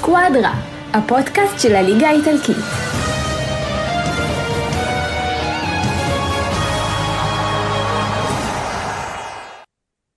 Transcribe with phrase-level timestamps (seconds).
[0.00, 0.54] סקואדרה,
[0.92, 2.56] הפודקאסט של הליגה האיטלקית.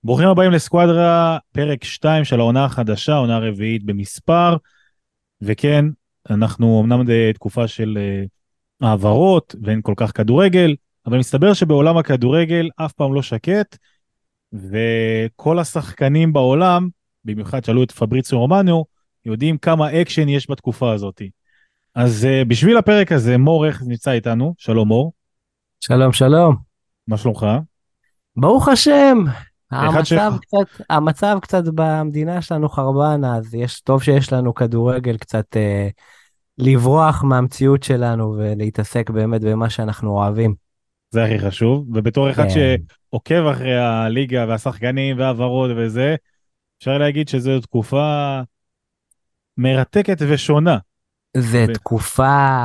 [0.04, 4.56] ברוכים הבאים לסקואדרה, פרק 2 של העונה החדשה, עונה רביעית במספר,
[5.42, 5.86] וכן,
[6.30, 10.76] אנחנו אמנם בתקופה של uh, העברות ואין כל כך כדורגל,
[11.06, 13.78] אבל מסתבר שבעולם הכדורגל אף פעם לא שקט,
[14.54, 16.90] וכל השחקנים בעולם,
[17.26, 18.91] במיוחד שאלו את פבריציו רומנו,
[19.26, 21.22] יודעים כמה אקשן יש בתקופה הזאת.
[21.96, 25.14] אז uh, בשביל הפרק הזה, מור איך נמצא איתנו, שלום מור.
[25.80, 26.56] שלום, שלום.
[27.08, 27.46] מה שלומך?
[28.36, 29.18] ברוך השם.
[29.72, 35.88] המצב קצת, המצב קצת במדינה שלנו חרבן, אז יש, טוב שיש לנו כדורגל קצת אה,
[36.58, 40.56] לברוח מהמציאות שלנו ולהתעסק באמת במה שאנחנו אוהבים.
[41.10, 42.76] זה הכי חשוב, ובתור אחד כן.
[43.10, 46.16] שעוקב אחרי הליגה והשחקנים והעברות וזה,
[46.78, 48.40] אפשר להגיד שזו תקופה
[49.58, 50.78] מרתקת ושונה.
[51.38, 51.74] זו ו...
[51.74, 52.58] תקופה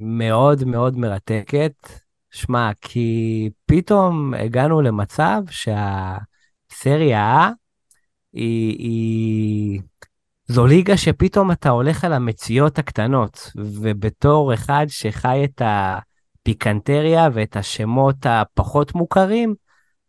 [0.00, 1.72] מאוד מאוד מרתקת.
[2.30, 7.50] שמע, כי פתאום הגענו למצב שהסריה
[8.32, 9.80] היא, היא...
[10.46, 18.26] זו ליגה שפתאום אתה הולך על המציאות הקטנות, ובתור אחד שחי את הפיקנטריה ואת השמות
[18.26, 19.54] הפחות מוכרים,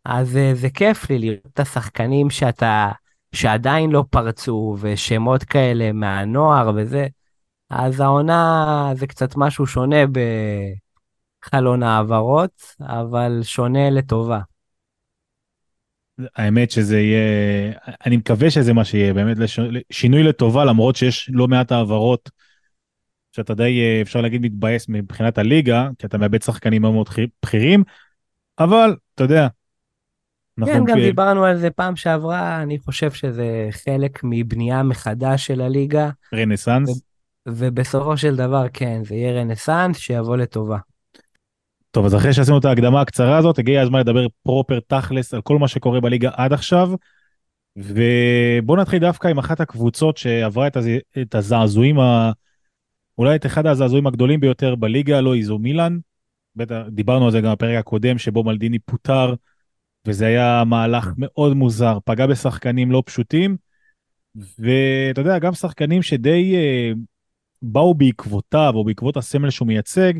[0.04, 2.90] אז זה, זה כיף לי לראות את השחקנים שאתה,
[3.34, 7.06] שעדיין לא פרצו, ושמות כאלה מהנוער וזה.
[7.70, 9.96] אז העונה זה קצת משהו שונה
[11.46, 14.40] בחלון העברות, אבל שונה לטובה.
[16.36, 17.72] האמת שזה יהיה,
[18.06, 19.36] אני מקווה שזה מה שיהיה, באמת
[19.90, 22.30] שינוי לטובה, למרות שיש לא מעט העברות
[23.32, 27.08] שאתה די, אפשר להגיד, מתבאס מבחינת הליגה, כי אתה מאבד שחקנים מאוד
[27.42, 27.84] בכירים,
[28.58, 29.48] אבל אתה יודע.
[30.66, 36.10] כן, גם דיברנו על זה פעם שעברה, אני חושב שזה חלק מבנייה מחדש של הליגה.
[36.34, 37.02] רנסאנס.
[37.48, 40.78] ובסופו של דבר, כן, זה יהיה רנסאנס שיבוא לטובה.
[41.90, 45.58] טוב, אז אחרי שעשינו את ההקדמה הקצרה הזאת, הגיע הזמן לדבר פרופר תכלס על כל
[45.58, 46.90] מה שקורה בליגה עד עכשיו.
[47.76, 50.86] ובואו נתחיל דווקא עם אחת הקבוצות שעברה את, הז...
[51.22, 52.32] את הזעזועים, ה...
[53.18, 55.98] אולי את אחד הזעזועים הגדולים ביותר בליגה, לא איזו מילאן.
[56.56, 59.34] בטח, דיברנו על זה גם בפרק הקודם, שבו מלדיני פוטר,
[60.06, 63.56] וזה היה מהלך מאוד מוזר, פגע בשחקנים לא פשוטים,
[64.34, 66.92] ואתה יודע, גם שחקנים שדי אה,
[67.62, 70.12] באו בעקבותיו, או בעקבות הסמל שהוא מייצג,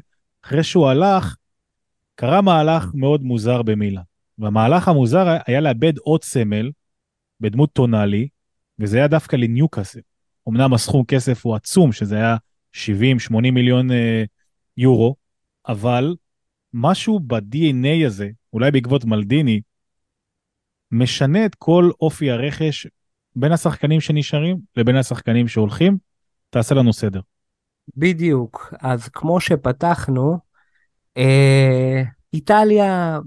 [0.44, 1.36] אחרי שהוא הלך,
[2.14, 4.02] קרה מהלך מאוד מוזר במילה.
[4.38, 6.70] והמהלך המוזר היה לאבד עוד סמל
[7.40, 8.28] בדמות טונאלי,
[8.78, 10.00] וזה היה דווקא לניוקאסל.
[10.48, 12.36] אמנם הסכום כסף הוא עצום, שזה היה
[12.76, 12.80] 70-80
[13.32, 14.24] מיליון אה,
[14.76, 15.16] יורו,
[15.68, 16.16] אבל
[16.74, 19.60] משהו ב-DNA הזה, אולי בעקבות מלדיני,
[20.92, 22.86] משנה את כל אופי הרכש
[23.36, 25.96] בין השחקנים שנשארים לבין השחקנים שהולכים.
[26.50, 27.20] תעשה לנו סדר.
[27.96, 28.74] בדיוק.
[28.80, 30.38] אז כמו שפתחנו,
[31.16, 32.02] אה,
[32.32, 33.18] איטליה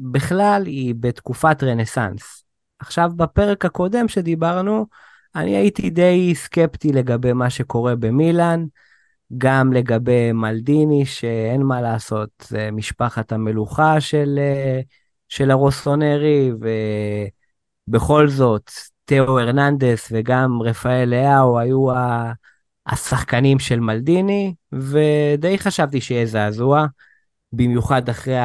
[0.00, 2.44] בכלל היא בתקופת רנסאנס.
[2.78, 4.86] עכשיו, בפרק הקודם שדיברנו,
[5.34, 8.64] אני הייתי די סקפטי לגבי מה שקורה במילאן,
[9.38, 14.80] גם לגבי מלדיני, שאין מה לעשות, זה משפחת המלוכה של, אה,
[15.32, 16.52] של הרוסונרי,
[17.88, 18.70] ובכל זאת,
[19.04, 21.86] תאו הרננדס וגם רפאל לאהו היו
[22.86, 26.86] השחקנים של מלדיני, ודי חשבתי שיהיה זעזוע.
[27.52, 28.36] במיוחד אחרי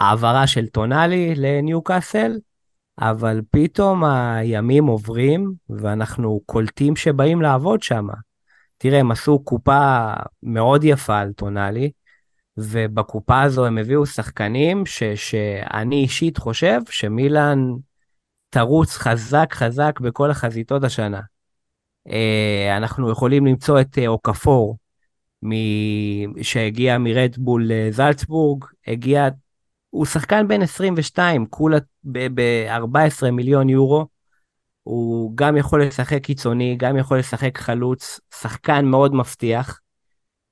[0.00, 2.32] ההעברה של טונאלי לניוקאסל,
[3.00, 8.06] אבל פתאום הימים עוברים ואנחנו קולטים שבאים לעבוד שם.
[8.78, 11.90] תראה, הם עשו קופה מאוד יפה על טונאלי,
[12.56, 17.58] ובקופה הזו הם הביאו שחקנים ש, שאני אישית חושב שמילאן
[18.50, 21.20] תרוץ חזק חזק בכל החזיתות השנה.
[22.08, 24.76] אה, אנחנו יכולים למצוא את אה, אוקפור,
[25.44, 25.52] מ...
[26.42, 29.28] שהגיע מרדבול לזלצבורג, הגיע,
[29.90, 34.06] הוא שחקן בן 22, כולה ב-14 מיליון יורו.
[34.82, 39.80] הוא גם יכול לשחק קיצוני, גם יכול לשחק חלוץ, שחקן מאוד מבטיח.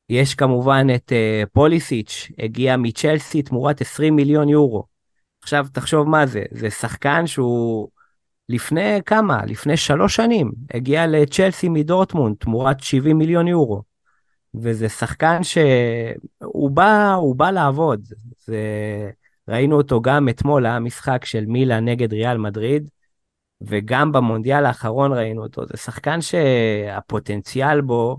[0.08, 4.84] יש כמובן את uh, פוליסיץ', הגיע מצ'לסי תמורת 20 מיליון יורו.
[5.42, 7.88] עכשיו תחשוב מה זה, זה שחקן שהוא
[8.48, 9.44] לפני כמה?
[9.46, 13.82] לפני שלוש שנים, הגיע לצ'לסי מדורטמונד תמורת 70 מיליון יורו.
[14.54, 18.00] וזה שחקן שהוא בא, הוא בא לעבוד.
[18.38, 18.60] זה...
[19.48, 22.90] ראינו אותו גם אתמול, היה משחק של מילה נגד ריאל מדריד,
[23.60, 25.66] וגם במונדיאל האחרון ראינו אותו.
[25.66, 28.16] זה שחקן שהפוטנציאל בו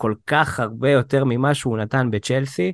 [0.00, 2.72] כל כך הרבה יותר ממה שהוא נתן בצ'לסי,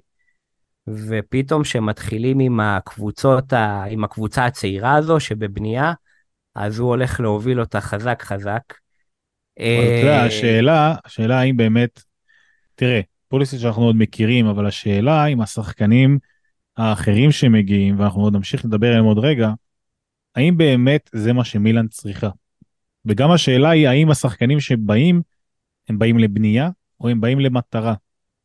[0.89, 3.53] ופתאום שמתחילים עם הקבוצות,
[3.91, 5.93] עם הקבוצה הצעירה הזו שבבנייה,
[6.55, 8.63] אז הוא הולך להוביל אותה חזק חזק.
[9.59, 12.03] אבל אתה יודע, השאלה, השאלה האם באמת,
[12.75, 16.19] תראה, פוליסט שאנחנו עוד מכירים, אבל השאלה אם השחקנים
[16.77, 19.51] האחרים שמגיעים, ואנחנו עוד נמשיך לדבר עליהם עוד רגע,
[20.35, 22.29] האם באמת זה מה שמילאן צריכה?
[23.07, 25.23] וגם השאלה היא האם השחקנים שבאים,
[25.89, 26.69] הם באים לבנייה,
[27.01, 27.95] או הם באים למטרה?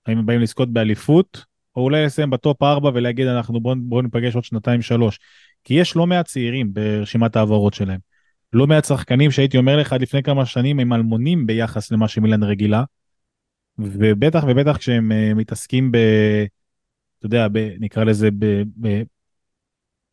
[0.06, 4.36] האם הם באים לזכות באליפות, או אולי לסיים בטופ 4 ולהגיד אנחנו בואו בוא ניפגש
[4.36, 5.20] עוד שנתיים שלוש.
[5.64, 8.00] כי יש לא מעט צעירים ברשימת ההעברות שלהם.
[8.54, 12.44] לא מעט שחקנים שהייתי אומר לך עד לפני כמה שנים הם אלמונים ביחס למה שמילן
[12.44, 12.84] רגילה.
[13.78, 15.98] ובטח ובטח כשהם uh, מתעסקים ב...
[17.18, 18.46] אתה יודע, ב, נקרא לזה ב,
[18.82, 19.02] ב,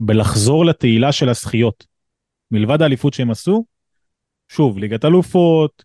[0.00, 1.86] בלחזור לתהילה של הזכיות.
[2.50, 3.64] מלבד האליפות שהם עשו,
[4.48, 5.84] שוב, ליגת אלופות,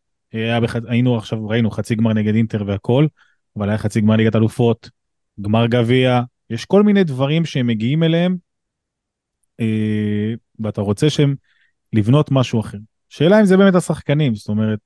[0.88, 3.08] היינו עכשיו, ראינו חצי גמר נגד אינטר והכל,
[3.58, 4.90] אבל היה חצי גמר ליגת אלופות,
[5.42, 8.38] גמר גביע, יש כל מיני דברים שהם מגיעים אליהם,
[9.60, 11.36] אה, ואתה רוצה שהם
[11.94, 12.78] לבנות משהו אחר.
[13.10, 14.80] שאלה אם זה באמת השחקנים, זאת אומרת...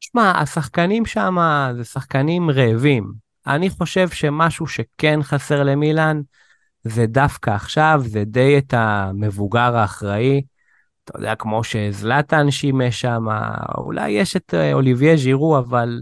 [0.00, 1.36] שמע, השחקנים שם
[1.76, 3.12] זה שחקנים רעבים.
[3.46, 6.20] אני חושב שמשהו שכן חסר למילאן,
[6.84, 10.42] זה דווקא עכשיו, זה די את המבוגר האחראי.
[11.04, 13.24] אתה יודע, כמו שזלטן שימש שם,
[13.78, 16.00] אולי יש את אה, אוליביה ז'ירו, אבל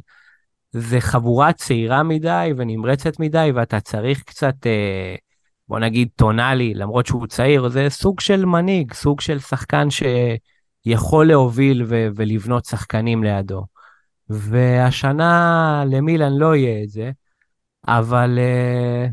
[0.72, 5.14] זה חבורה צעירה מדי ונמרצת מדי, ואתה צריך קצת, אה,
[5.68, 11.82] בוא נגיד, טונאלי, למרות שהוא צעיר, זה סוג של מנהיג, סוג של שחקן שיכול להוביל
[11.88, 13.64] ו- ולבנות שחקנים לידו.
[14.28, 17.10] והשנה למילן לא יהיה את זה,
[17.88, 19.06] אבל אה,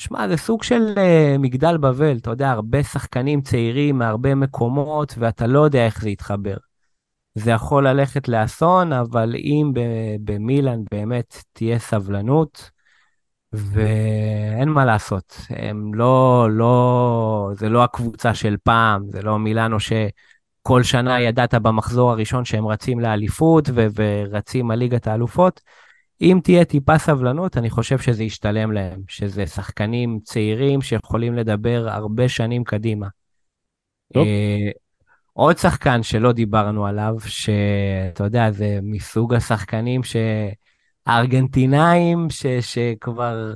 [0.00, 5.46] שמע, זה סוג של uh, מגדל בבל, אתה יודע, הרבה שחקנים צעירים מהרבה מקומות, ואתה
[5.46, 6.56] לא יודע איך זה יתחבר.
[7.34, 9.72] זה יכול ללכת לאסון, אבל אם
[10.24, 12.70] במילאן באמת תהיה סבלנות,
[13.52, 20.82] ואין מה לעשות, הם לא, לא, זה לא הקבוצה של פעם, זה לא מילאנו שכל
[20.82, 25.60] שנה ידעת במחזור הראשון שהם רצים לאליפות ורצים על ליגת האלופות.
[26.20, 32.28] אם תהיה טיפה סבלנות, אני חושב שזה ישתלם להם, שזה שחקנים צעירים שיכולים לדבר הרבה
[32.28, 33.06] שנים קדימה.
[34.14, 34.26] טוב.
[34.26, 34.28] Uh,
[35.32, 40.00] עוד שחקן שלא דיברנו עליו, שאתה יודע, זה מסוג השחקנים
[41.06, 42.46] שהארגנטינאים, ש...
[42.46, 43.54] שכבר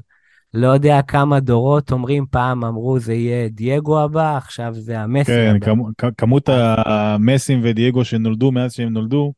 [0.55, 5.57] לא יודע כמה דורות אומרים, פעם אמרו זה יהיה דייגו הבא, עכשיו זה המסי כן,
[5.57, 5.83] הבא.
[5.99, 9.33] כן, כמות המסים ודייגו שנולדו מאז שהם נולדו,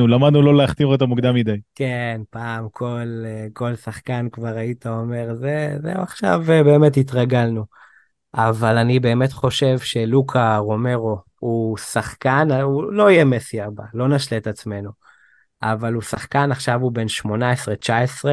[0.00, 1.56] למדנו לא להכתיר אותה מוקדם מדי.
[1.74, 7.64] כן, פעם כל, כל שחקן כבר היית אומר, זה, זהו עכשיו באמת התרגלנו.
[8.34, 14.38] אבל אני באמת חושב שלוקה רומרו הוא שחקן, הוא לא יהיה מסי הבא, לא נשלה
[14.38, 14.90] את עצמנו.
[15.62, 18.28] אבל הוא שחקן, עכשיו הוא בן 18-19,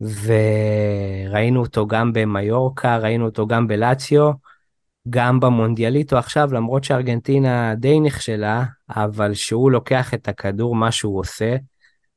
[0.00, 4.30] וראינו אותו גם במיורקה, ראינו אותו גם בלציו.
[5.10, 11.56] גם במונדיאליטו עכשיו, למרות שארגנטינה די נכשלה, אבל שהוא לוקח את הכדור, מה שהוא עושה.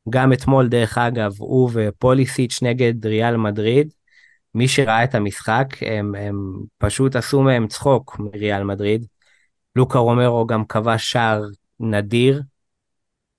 [0.09, 3.93] גם אתמול, דרך אגב, הוא ופוליסיץ' נגד ריאל מדריד,
[4.55, 6.35] מי שראה את המשחק, הם, הם
[6.77, 9.05] פשוט עשו מהם צחוק מריאל מדריד.
[9.75, 11.43] לוקה רומרו גם כבש שער
[11.79, 12.41] נדיר.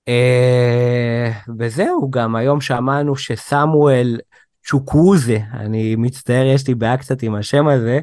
[0.07, 4.19] אה, וזהו, גם היום שמענו שסמואל
[4.65, 7.99] צ'וקוזה, אני מצטער, יש לי בעיה קצת עם השם הזה,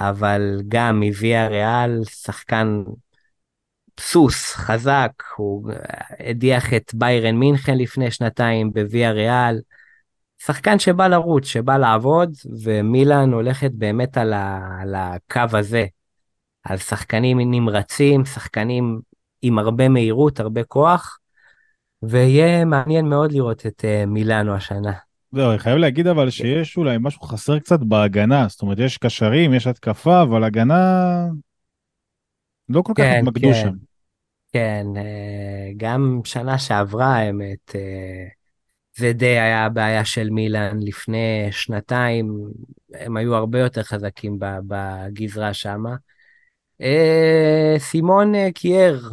[0.00, 2.82] אבל גם מוויה ריאל, שחקן
[4.00, 5.70] סוס, חזק, הוא
[6.20, 9.60] הדיח את ביירן מינכן לפני שנתיים בוויה ריאל.
[10.38, 12.32] שחקן שבא לרוץ, שבא לעבוד,
[12.64, 15.86] ומילאן הולכת באמת על, ה, על הקו הזה,
[16.64, 19.00] על שחקנים נמרצים, שחקנים
[19.42, 21.18] עם הרבה מהירות, הרבה כוח,
[22.02, 24.92] ויהיה מעניין מאוד לראות את uh, מילאנו השנה.
[25.32, 29.54] זהו, אני חייב להגיד אבל שיש אולי משהו חסר קצת בהגנה, זאת אומרת, יש קשרים,
[29.54, 31.24] יש התקפה, אבל הגנה
[32.68, 33.54] לא כל כך כן, התמקדו כן.
[33.54, 33.72] שם.
[34.52, 38.26] כן, אה, גם שנה שעברה, האמת, אה,
[38.96, 42.50] זה די היה הבעיה של מילאן לפני שנתיים,
[42.94, 45.94] הם היו הרבה יותר חזקים בגזרה שמה.
[46.80, 49.10] אה, סימון קייר,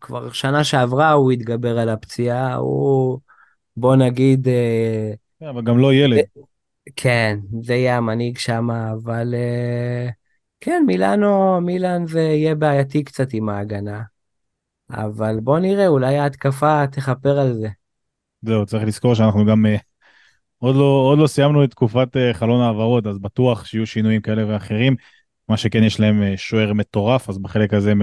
[0.00, 3.18] כבר שנה שעברה הוא התגבר על הפציעה, הוא,
[3.76, 4.48] בוא נגיד,
[5.42, 6.18] אבל גם לא ילד.
[6.96, 10.08] כן, זה יהיה המנהיג שם, אבל אה,
[10.60, 14.02] כן, מילאנו, מילאן זה יהיה בעייתי קצת עם ההגנה.
[14.90, 17.68] אבל בוא נראה, אולי ההתקפה תכפר על זה.
[18.42, 19.78] זהו, צריך לזכור שאנחנו גם uh,
[20.58, 24.44] עוד, לא, עוד לא סיימנו את תקופת uh, חלון העברות, אז בטוח שיהיו שינויים כאלה
[24.48, 24.96] ואחרים.
[25.48, 28.02] מה שכן, יש להם שוער מטורף, אז בחלק הזה הם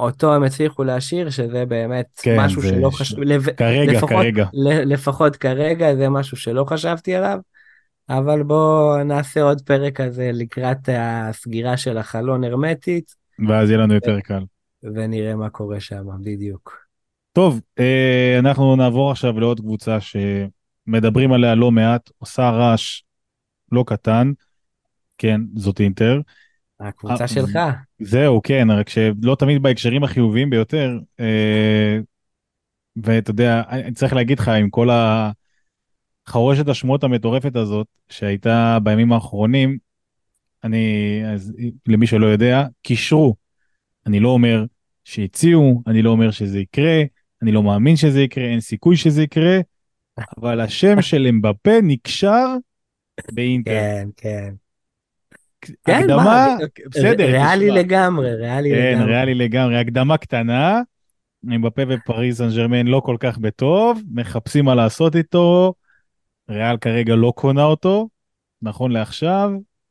[0.00, 3.50] אותו הם הצליחו להשאיר, שזה באמת כן, משהו שלא חשבתי, לב...
[3.50, 4.46] כרגע, לפחות, כרגע.
[4.84, 7.38] לפחות כרגע זה משהו שלא חשבתי עליו,
[8.08, 13.14] אבל בואו נעשה עוד פרק כזה לקראת הסגירה של החלון הרמטית.
[13.48, 14.42] ואז יהיה לנו יותר קל.
[14.82, 16.86] ונראה מה קורה שם, בדיוק.
[17.32, 23.02] טוב, אה, אנחנו נעבור עכשיו לעוד קבוצה שמדברים עליה לא מעט, עושה רעש
[23.72, 24.32] לא קטן.
[25.18, 26.20] כן, זאת אינטר.
[26.80, 27.58] הקבוצה אה, שלך.
[28.00, 30.98] זהו, כן, רק שלא תמיד בהקשרים החיוביים ביותר.
[31.20, 31.98] אה,
[32.96, 34.88] ואתה יודע, אני צריך להגיד לך, עם כל
[36.26, 39.78] החרושת השמועות המטורפת הזאת שהייתה בימים האחרונים,
[40.64, 41.52] אני, אז
[41.86, 43.34] למי שלא יודע, קישרו.
[44.06, 44.64] אני לא אומר
[45.04, 47.02] שהציעו, אני לא אומר שזה יקרה,
[47.42, 49.58] אני לא מאמין שזה יקרה, אין סיכוי שזה יקרה,
[50.38, 52.46] אבל השם של אמבפה נקשר
[53.32, 53.70] באינטר.
[53.70, 54.54] כן, כן.
[55.62, 56.56] כן, הקדמה, מה,
[56.90, 57.78] בסדר, ריאלי תשמע.
[57.78, 59.12] לגמרי, ריאלי כן, לגמרי.
[59.12, 60.80] ריאלי לגמרי, הקדמה קטנה,
[61.46, 65.74] אמבפה ופריז סן ג'רמן לא כל כך בטוב, מחפשים מה לעשות איתו,
[66.50, 68.08] ריאל כרגע לא קונה אותו,
[68.62, 69.50] נכון לעכשיו,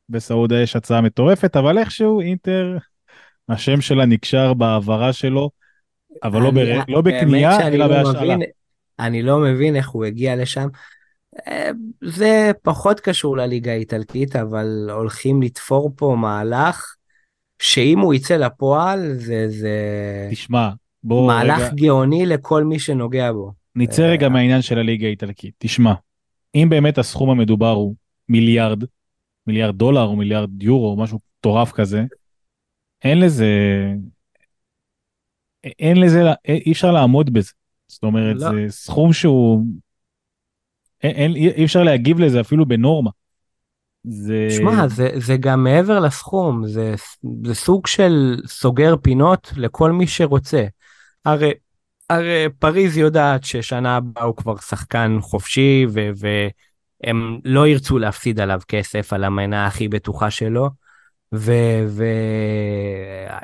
[0.10, 2.78] בסעודיה יש הצעה מטורפת, אבל איכשהו אינטר,
[3.50, 5.50] השם שלה נקשר בהעברה שלו,
[6.24, 6.80] אבל לא, אני- בר...
[6.88, 8.36] לא בקנייה, אלא לא בהשאלה.
[8.36, 8.50] מבין-
[9.00, 10.68] אני לא מבין איך הוא הגיע לשם.
[11.48, 11.72] אה,
[12.04, 16.96] זה פחות קשור לליגה האיטלקית, אבל הולכים לתפור פה מהלך
[17.60, 19.78] שאם הוא יצא לפועל, זה, זה
[20.32, 20.70] תשמע,
[21.04, 23.52] בוא מהלך רגע, גאוני לכל מי שנוגע בו.
[23.76, 25.54] נצא אה, רגע מהעניין של הליגה האיטלקית.
[25.58, 25.94] תשמע,
[26.56, 27.96] אם באמת הסכום המדובר הוא
[28.30, 28.84] מיליארד,
[29.48, 32.04] מיליארד דולר או מיליארד יורו, משהו מטורף כזה,
[33.04, 33.54] אין לזה,
[35.64, 37.52] אין לזה, אי אפשר לעמוד בזה.
[37.88, 38.52] זאת אומרת, לא.
[38.52, 39.64] זה סכום שהוא,
[41.04, 43.10] אין, אין, אי אפשר להגיב לזה אפילו בנורמה.
[44.04, 44.48] זה...
[44.50, 46.96] שמע, זה, זה גם מעבר לסכום, זה,
[47.46, 50.66] זה סוג של סוגר פינות לכל מי שרוצה.
[51.26, 51.52] הרי,
[52.10, 58.60] הרי פריז יודעת ששנה הבאה הוא כבר שחקן חופשי, ו, והם לא ירצו להפסיד עליו
[58.68, 60.70] כסף על המנה הכי בטוחה שלו.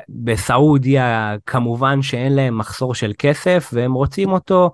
[0.08, 4.70] ובסעודיה כמובן שאין להם מחסור של כסף, והם רוצים אותו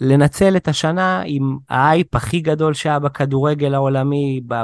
[0.00, 4.54] לנצל את השנה עם האייפ הכי גדול שהיה בכדורגל העולמי, ב...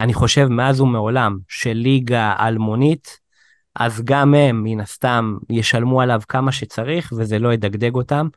[0.00, 3.18] אני חושב מאז ומעולם, של ליגה אלמונית,
[3.74, 8.28] אז גם הם מן הסתם ישלמו עליו כמה שצריך וזה לא ידגדג אותם.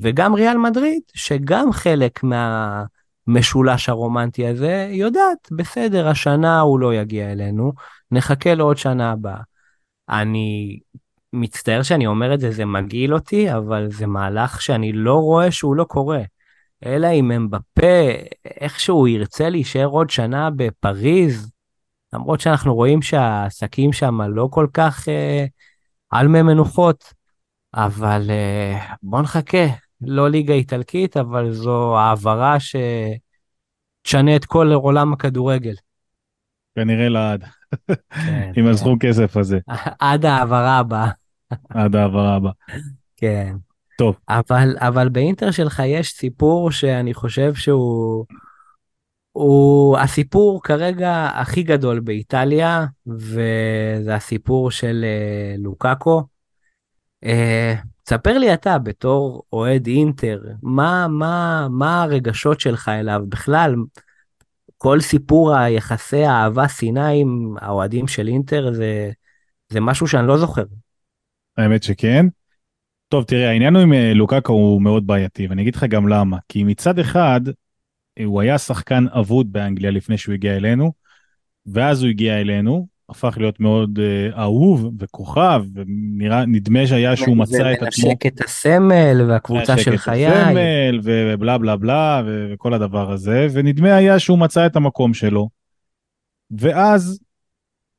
[0.00, 7.72] וגם ריאל מדריד, שגם חלק מהמשולש הרומנטי הזה, יודעת, בסדר, השנה הוא לא יגיע אלינו,
[8.10, 9.40] נחכה לעוד שנה הבאה.
[10.08, 10.78] אני
[11.32, 15.76] מצטער שאני אומר את זה, זה מגעיל אותי, אבל זה מהלך שאני לא רואה שהוא
[15.76, 16.22] לא קורה.
[16.86, 18.10] אלא אם הם בפה,
[18.44, 21.50] איכשהו ירצה להישאר עוד שנה בפריז,
[22.12, 25.44] למרות שאנחנו רואים שהעסקים שם לא כל כך אה,
[26.10, 27.14] על מי מנוחות,
[27.74, 29.66] אבל אה, בוא נחכה,
[30.00, 35.74] לא ליגה איטלקית, אבל זו העברה שתשנה את כל עולם הכדורגל.
[36.74, 37.44] כנראה לעד,
[37.86, 38.66] כן, עם כן.
[38.66, 39.58] הסכום כסף הזה,
[39.98, 41.10] עד ההעברה הבאה,
[41.68, 42.52] עד העברה הבאה.
[43.16, 43.56] כן.
[43.98, 44.16] טוב.
[44.28, 48.26] אבל, אבל באינטר שלך יש סיפור שאני חושב שהוא
[49.32, 56.22] הוא הסיפור כרגע הכי גדול באיטליה, וזה הסיפור של אה, לוקאקו.
[57.24, 63.74] אה, תספר לי אתה, בתור אוהד אינטר, מה, מה, מה הרגשות שלך אליו בכלל?
[64.78, 69.10] כל סיפור היחסי האהבה שנאה עם האוהדים של אינטר זה,
[69.68, 70.64] זה משהו שאני לא זוכר.
[71.56, 72.26] האמת שכן.
[73.08, 76.36] טוב, תראה, העניין עם אה, לוקאקו הוא מאוד בעייתי, ואני אגיד לך גם למה.
[76.48, 77.40] כי מצד אחד,
[78.18, 80.92] אה, הוא היה שחקן אבוד באנגליה לפני שהוא הגיע אלינו,
[81.66, 87.72] ואז הוא הגיע אלינו, הפך להיות מאוד אה, אהוב וכוכב, ונראה, נדמה שהיה שהוא מצא
[87.72, 88.06] את עצמו.
[88.06, 90.26] ומנשק את הסמל והקבוצה מנשק של את חיי.
[90.26, 95.48] הסמל, ובלה בלה בלה, וכל הדבר הזה, ונדמה היה שהוא מצא את המקום שלו.
[96.50, 97.20] ואז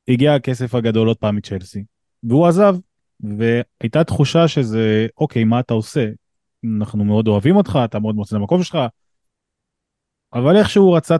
[0.08, 1.84] הגיע הכסף הגדול עוד פעם מצ'לסי,
[2.22, 2.76] והוא עזב,
[3.22, 6.08] והייתה תחושה שזה, אוקיי, מה אתה עושה?
[6.78, 8.78] אנחנו מאוד אוהבים אותך, אתה מאוד מוצא את המקום שלך,
[10.32, 11.16] אבל איכשהו רצה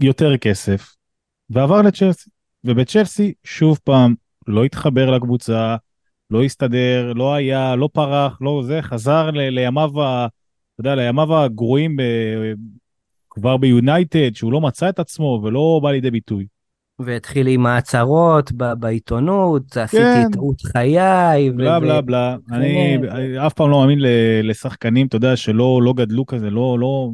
[0.00, 0.94] יותר כסף,
[1.50, 2.30] ועבר לצ'לסי.
[2.64, 4.14] ובצ'לסי, שוב פעם,
[4.46, 5.76] לא התחבר לקבוצה,
[6.30, 10.26] לא הסתדר, לא היה, לא פרח, לא זה, חזר ל- לימיו, ה-
[10.74, 12.02] אתה יודע, לימיו הגרועים ב...
[13.30, 16.46] כבר ביונייטד, שהוא לא מצא את עצמו ולא בא לידי ביטוי.
[16.98, 20.30] והתחיל עם ההצהרות בעיתונות, עשיתי כן.
[20.32, 21.50] טעות חיי.
[21.50, 22.36] ו- בלה ו- בלה בלה.
[22.52, 23.08] אני כן.
[23.08, 23.98] אני אף פעם לא מאמין
[24.42, 27.10] לשחקנים, אתה יודע, שלא לא גדלו כזה, לא, לא,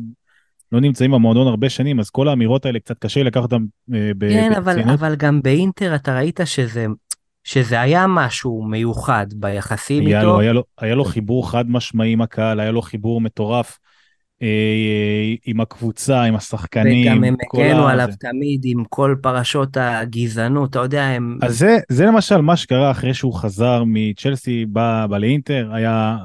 [0.73, 4.29] לא נמצאים במועדון הרבה שנים, אז כל האמירות האלה קצת קשה לקחת אותם אה, ב-
[4.29, 4.99] כן, אבל, ברצינות.
[5.01, 6.87] אבל גם באינטר אתה ראית שזה,
[7.45, 10.29] שזה היה משהו מיוחד ביחסים היה איתו.
[10.29, 13.79] לו, היה, לו, היה לו חיבור חד משמעי עם הקהל, היה לו חיבור מטורף
[15.47, 17.13] עם הקבוצה, עם השחקנים.
[17.13, 18.17] וגם הם הגנו עליו זה.
[18.17, 21.39] תמיד עם כל פרשות הגזענות, אתה יודע, הם...
[21.43, 26.17] אז זה, זה למשל מה שקרה אחרי שהוא חזר מצ'לסי, בא, בא לאינטר, היה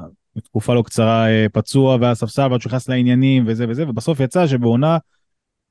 [0.44, 4.98] תקופה לא קצרה אה, פצוע והספסל ועד שהוא נכנס לעניינים וזה וזה, ובסוף יצא שבעונה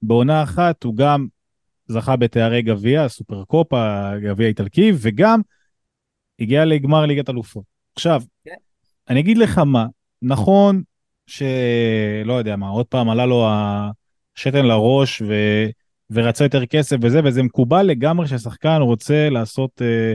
[0.02, 1.28] בעונה אחת הוא גם
[1.88, 5.42] זכה בתארי גביע, סופר קופה, גביע איטלקי, וגם
[6.40, 7.64] הגיע לגמר ליגת אלופות.
[7.96, 8.56] עכשיו, כן.
[9.10, 9.86] אני אגיד לך מה,
[10.22, 10.84] נכון
[11.28, 13.48] שלא יודע מה, עוד פעם עלה לו
[14.36, 15.34] השתן לראש ו...
[16.10, 20.14] ורצה יותר כסף וזה, וזה מקובל לגמרי ששחקן רוצה לעשות, אה,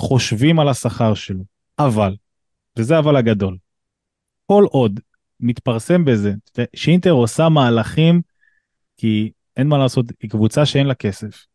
[0.00, 1.44] חושבים על השכר שלו.
[1.78, 2.16] אבל,
[2.78, 3.56] וזה אבל הגדול,
[4.46, 5.00] כל עוד
[5.40, 6.32] מתפרסם בזה,
[6.76, 8.20] שאינטר עושה מהלכים,
[8.96, 11.46] כי אין מה לעשות, היא קבוצה שאין לה כסף.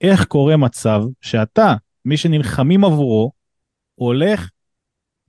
[0.00, 1.74] איך קורה מצב שאתה,
[2.04, 3.32] מי שנלחמים עבורו,
[3.94, 4.50] הולך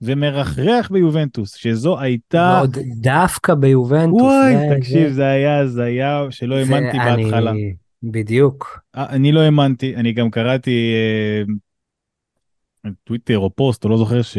[0.02, 2.56] ומרחרח ביובנטוס, שזו הייתה...
[2.58, 4.22] ועוד דווקא ביובנטוס.
[4.22, 5.14] וואי, זה, תקשיב, זה...
[5.14, 7.52] זה היה הזיה שלא האמנתי בהתחלה.
[8.02, 8.80] בדיוק.
[8.96, 10.94] אה, אני לא האמנתי, אני גם קראתי
[12.84, 14.38] אה, טוויטר או פוסט, או לא זוכר, ש...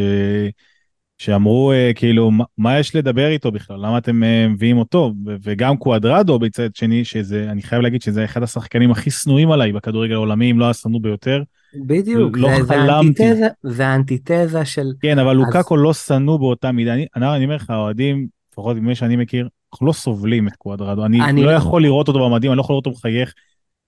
[1.18, 5.76] שאמרו אה, כאילו מה, מה יש לדבר איתו בכלל למה אתם אה, מביאים אותו וגם
[5.76, 10.50] קואדרדו בצד שני שזה אני חייב להגיד שזה אחד השחקנים הכי שנואים עליי בכדורגל העולמי
[10.50, 11.42] אם לא השנוא ביותר.
[11.76, 13.30] בדיוק לא זה, חלמתי.
[13.62, 15.36] זה האנטיתזה של כן אבל אז...
[15.36, 19.86] לוקאקו לא שנוא באותה מידה אני, אני אומר לך האוהדים לפחות ממה שאני מכיר אנחנו
[19.86, 22.72] לא סובלים את קואדרדו אני, אני לא, לא יכול לראות אותו במדים אני לא יכול
[22.74, 23.34] לראות אותו מחייך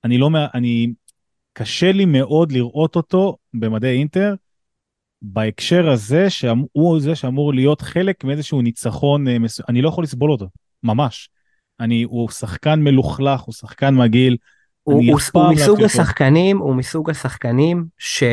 [0.05, 0.93] אני לא אני
[1.59, 4.35] קשה לי מאוד לראות אותו במדי אינטר.
[5.23, 9.37] בהקשר הזה שהוא זה שאמור להיות חלק מאיזשהו ניצחון אה,
[9.69, 10.47] אני לא יכול לסבול אותו,
[10.83, 11.28] ממש.
[11.81, 14.37] אני, הוא שחקן מלוכלך, הוא שחקן מגעיל.
[14.87, 18.25] הוא, הוא, הוא לא מסוג השחקנים, הוא מסוג השחקנים ש...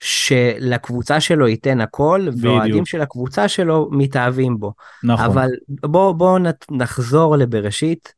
[0.00, 4.72] שלקבוצה שלו ייתן הכל, והאוהדים של הקבוצה שלו מתאהבים בו.
[5.04, 5.24] נכון.
[5.24, 6.38] אבל בוא, בוא
[6.70, 8.14] נחזור לבראשית.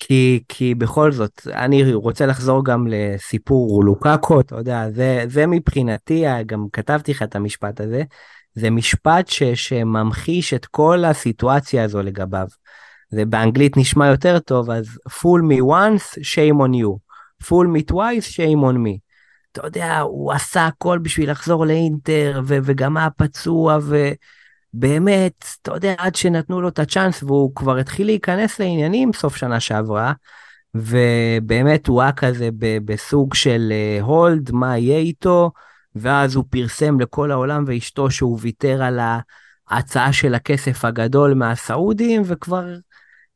[0.00, 6.24] כי, כי בכל זאת, אני רוצה לחזור גם לסיפור לוקאקו, אתה יודע, זה, זה מבחינתי,
[6.46, 8.02] גם כתבתי לך את המשפט הזה,
[8.54, 12.46] זה משפט ש, שממחיש את כל הסיטואציה הזו לגביו.
[13.10, 16.98] זה באנגלית נשמע יותר טוב, אז fool me once, shame on you.
[17.42, 18.98] fool me twice, shame on me.
[19.52, 24.12] אתה יודע, הוא עשה הכל בשביל לחזור לאינטר, ו- וגם היה פצוע, ו-
[24.74, 29.60] באמת, אתה יודע, עד שנתנו לו את הצ'אנס והוא כבר התחיל להיכנס לעניינים סוף שנה
[29.60, 30.12] שעברה,
[30.74, 32.48] ובאמת הוא היה כזה
[32.84, 35.50] בסוג של הולד, אה, מה יהיה איתו,
[35.94, 39.00] ואז הוא פרסם לכל העולם ואשתו שהוא ויתר על
[39.70, 42.64] ההצעה של הכסף הגדול מהסעודים, וכבר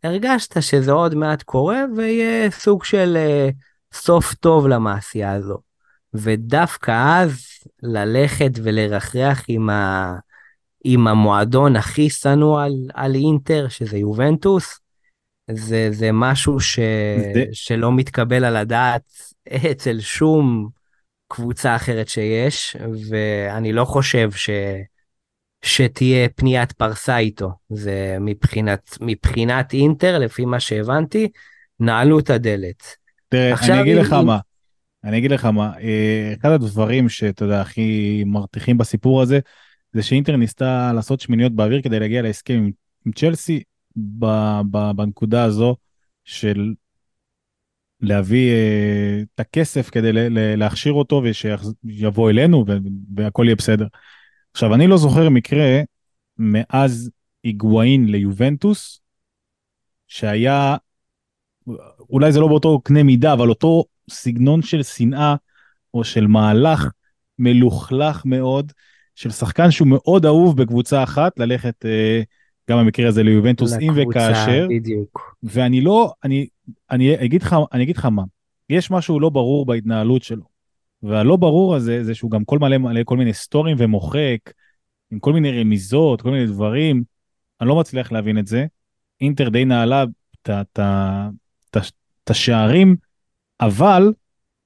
[0.04, 3.52] הרגשת שזה עוד מעט קורה, ויהיה סוג של uh,
[3.96, 5.58] סוף טוב למעשייה הזו.
[6.14, 7.46] ודווקא אז
[7.82, 10.14] ללכת ולרחרח עם ה...
[10.84, 14.78] עם המועדון הכי שנוא על, על אינטר, שזה יובנטוס,
[15.50, 16.78] זה, זה משהו ש,
[17.34, 17.44] זה...
[17.52, 19.02] שלא מתקבל על הדעת
[19.70, 20.68] אצל שום
[21.28, 22.76] קבוצה אחרת שיש,
[23.10, 24.50] ואני לא חושב ש,
[25.62, 27.50] שתהיה פניית פרסה איתו.
[27.68, 31.28] זה מבחינת, מבחינת אינטר, לפי מה שהבנתי,
[31.80, 32.82] נעלו את הדלת.
[33.28, 34.38] תראה, אני אגיד לך מה,
[35.04, 39.40] אני אגיד לך מה, אה, אחד הדברים שאתה יודע הכי מרתיחים בסיפור הזה,
[39.92, 42.70] זה שאינטר ניסתה לעשות שמיניות באוויר כדי להגיע להסכם עם,
[43.06, 43.62] עם צ'לסי
[43.96, 44.26] ב,
[44.70, 45.76] ב, בנקודה הזו
[46.24, 46.72] של
[48.00, 50.10] להביא uh, את הכסף כדי
[50.56, 52.64] להכשיר אותו ושיבוא אלינו
[53.16, 53.86] והכל יהיה בסדר.
[54.52, 55.80] עכשיו אני לא זוכר מקרה
[56.38, 57.10] מאז
[57.44, 59.00] היגואין ליובנטוס
[60.08, 60.76] שהיה
[62.10, 65.34] אולי זה לא באותו קנה מידה אבל אותו סגנון של שנאה
[65.94, 66.90] או של מהלך
[67.38, 68.72] מלוכלך מאוד
[69.14, 72.22] של שחקן שהוא מאוד אהוב בקבוצה אחת, ללכת אה,
[72.70, 74.66] גם במקרה הזה ליובנטוס אם וכאשר.
[74.70, 75.36] בדיוק.
[75.42, 76.46] ואני לא, אני,
[76.90, 78.22] אני אגיד לך, אני אגיד לך מה,
[78.70, 80.51] יש משהו לא ברור בהתנהלות שלו.
[81.02, 84.38] והלא ברור הזה זה שהוא גם כל מלא מלא כל מיני סטורים ומוחק,
[85.10, 87.04] עם כל מיני רמיזות, כל מיני דברים.
[87.60, 88.66] אני לא מצליח להבין את זה.
[89.20, 90.04] אינטר די נעלה
[90.42, 92.96] את השערים,
[93.60, 94.12] אבל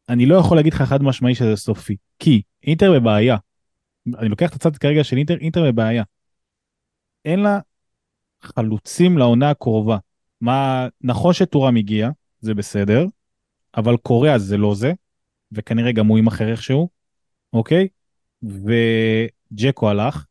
[0.09, 1.96] אני לא יכול להגיד לך חד משמעי שזה סופי.
[2.18, 3.37] כי אינטר בבעיה.
[4.18, 6.03] אני לוקח את הצד כרגע של אינטר, אינטר בבעיה.
[7.25, 7.59] אין לה
[8.42, 9.99] חלוצים לעונה הקרובה.
[10.40, 13.07] מה, נכון שטורם הגיע, זה בסדר,
[13.77, 14.92] אבל קוריאה זה לא זה,
[15.52, 16.88] וכנראה גם הוא יימכר איכשהו,
[17.52, 17.88] אוקיי?
[18.42, 20.24] וג'קו הלך,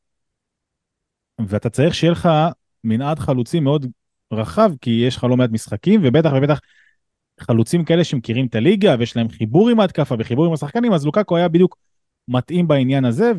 [1.47, 2.29] ואתה צריך שיהיה לך
[2.83, 3.85] מנעד חלוצים מאוד
[4.33, 6.59] רחב, כי יש לך לא מעט משחקים, ובטח ובטח
[7.39, 11.37] חלוצים כאלה שמכירים את הליגה, ויש להם חיבור עם ההתקפה וחיבור עם השחקנים, אז לוקקו
[11.37, 11.77] היה בדיוק
[12.27, 13.31] מתאים בעניין הזה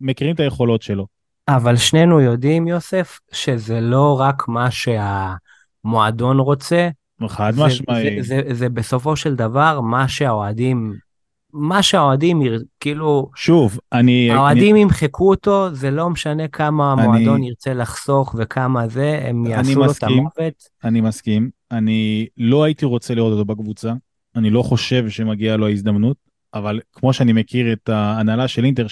[0.00, 1.06] ומכירים את היכולות שלו.
[1.48, 6.88] אבל שנינו יודעים, יוסף, שזה לא רק מה שהמועדון רוצה.
[7.28, 8.22] חד משמעי.
[8.22, 10.94] זה, זה, זה, זה בסופו של דבר מה שהאוהדים
[11.52, 12.42] מה שהאוהדים,
[12.80, 14.30] כאילו, שוב, אני...
[14.30, 19.54] האוהדים ימחקו אותו, זה לא משנה כמה אני- המועדון ירצה לחסוך וכמה זה, הם אני
[19.54, 20.02] יעשו לו את.
[20.02, 20.68] המוות.
[20.84, 23.92] אני מסכים, אני לא הייתי רוצה לראות אותו בקבוצה,
[24.36, 26.16] אני לא חושב שמגיעה לו ההזדמנות,
[26.54, 28.86] אבל כמו שאני מכיר את ההנהלה של אינטר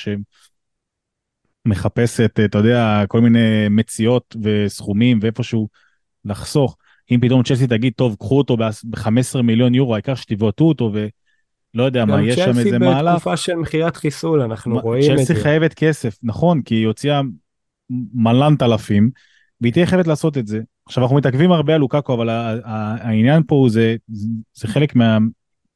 [1.66, 5.68] שמחפשת, אתה יודע, כל מיני מציאות וסכומים ואיפשהו
[6.24, 6.76] לחסוך,
[7.10, 12.04] אם פתאום צ'לסי תגיד, טוב, קחו אותו ב-15 מיליון יורו, העיקר שתבעטו אותו ולא יודע
[12.04, 13.10] מה, גם יש שם צ'לסי איזה מהלך.
[13.14, 15.42] בתקופה של מכירת חיסול, אנחנו מה- רואים את צ'לסי זה.
[15.42, 17.20] חייבת כסף, נכון, כי היא הוציאה
[18.14, 19.10] מלנת אלפים,
[19.60, 20.60] והיא תהיה חייבת לעשות את זה.
[20.86, 22.28] עכשיו אנחנו מתעכבים הרבה על לוקאקו, אבל
[22.64, 23.96] העניין פה הוא זה,
[24.54, 25.18] זה חלק מה,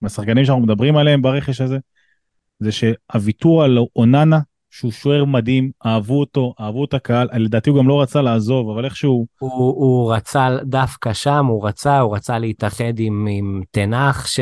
[0.02, 1.78] מהשחקנים שאנחנו מדברים עליהם ברכש הזה,
[2.58, 4.38] זה שהוויתור על אוננה,
[4.76, 8.84] שהוא שוער מדהים, אהבו אותו, אהבו את הקהל, לדעתי הוא גם לא רצה לעזוב, אבל
[8.84, 14.40] איכשהו, הוא, הוא רצה דווקא שם, הוא רצה, הוא רצה להתאחד עם, עם תנח ש...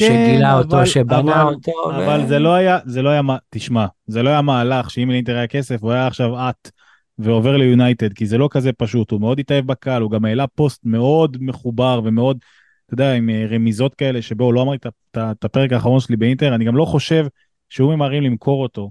[0.00, 1.70] שגילה אותו, כן, אבל- שבנה אבל- אותו.
[1.70, 5.36] ו- אבל זה לא היה, זה לא היה, תשמע, זה לא היה מהלך שאם לאינטר
[5.36, 6.70] היה כסף, הוא היה עכשיו עט
[7.18, 10.80] ועובר ליונייטד, כי זה לא כזה פשוט, הוא מאוד התאהב בקהל, הוא גם העלה פוסט
[10.84, 12.38] מאוד מחובר ומאוד,
[12.86, 16.00] אתה יודע, עם אה, רמיזות כאלה, שבו הוא לא אמר את את את הפרק האחרון
[16.00, 17.26] שלי באינטר, אני גם לא חושב
[17.68, 18.90] שהוא ממהרים למכור אותו,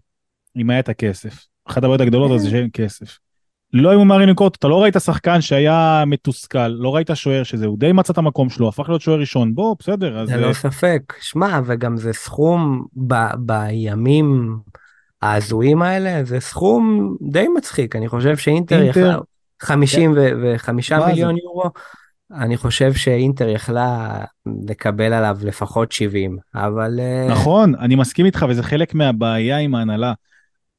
[0.58, 1.46] אם היה את הכסף.
[1.70, 3.18] אחת הבעיות הגדולות זה שאין כסף.
[3.74, 7.66] לא היו ממהרים למכור אותו, אתה לא ראית שחקן שהיה מתוסכל, לא ראית שוער שזה,
[7.66, 10.28] הוא די מצא את המקום שלו, הפך להיות שוער ראשון, בוא, בסדר, אז...
[10.28, 11.14] זה אה, לא ספק.
[11.22, 14.58] שמע, וגם זה סכום ב, בימים
[15.22, 17.96] ההזויים האלה, זה סכום די מצחיק.
[17.96, 19.18] אני חושב שאינטר אינטר- יכלה
[19.62, 21.12] 50 ו- וחמישה מה זה?
[21.12, 21.64] מיליון יורו,
[22.34, 24.20] אני חושב שאינטר יכלה
[24.68, 27.00] לקבל עליו לפחות 70, אבל...
[27.00, 30.14] אה, נכון, אני מסכים איתך, וזה חלק מהבעיה עם ההנהלה.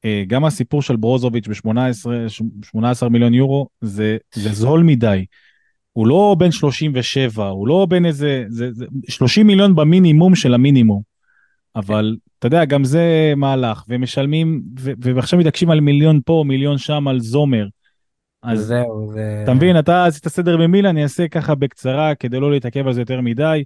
[0.05, 2.29] אה, גם הסיפור של ברוזוביץ' ב-18
[2.63, 5.25] 18 מיליון יורו, זה, זה זול מדי.
[5.93, 11.01] הוא לא בן 37, הוא לא בן איזה, זה, זה 30 מיליון במינימום של המינימום.
[11.75, 17.07] אבל אתה יודע, גם זה מהלך, ומשלמים, ו- ועכשיו מתעקשים על מיליון פה, מיליון שם,
[17.07, 17.67] על זומר.
[18.43, 19.41] אז זהו, זה...
[19.43, 23.01] אתה מבין, אתה עשית סדר במילה, אני אעשה ככה בקצרה כדי לא להתעכב על זה
[23.01, 23.63] יותר מדי.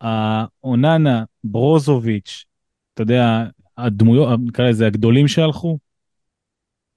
[0.00, 2.44] האוננה, ברוזוביץ',
[2.94, 3.44] אתה יודע,
[3.78, 5.78] הדמויות, נקרא לזה הגדולים שהלכו,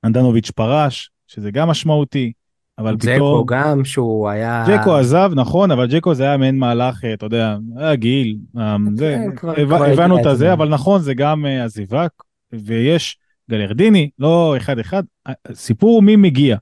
[0.03, 2.33] אנדנוביץ' פרש, שזה גם משמעותי,
[2.77, 3.45] אבל ג'קו פתאום...
[3.47, 4.65] גם, שהוא היה...
[4.67, 8.75] ג'קו עזב, נכון, אבל ג'קו זה היה מעין מהלך, אה, אתה יודע, היה גיל, אה,
[8.95, 10.53] זה, כן, כבר- הבנ- כבר הבנו את הזה.
[10.53, 12.07] אבל נכון, זה גם אה, עזיבה,
[12.53, 13.17] ויש
[13.49, 15.03] גלרדיני, לא אחד-אחד,
[15.53, 16.57] סיפור מי מגיע.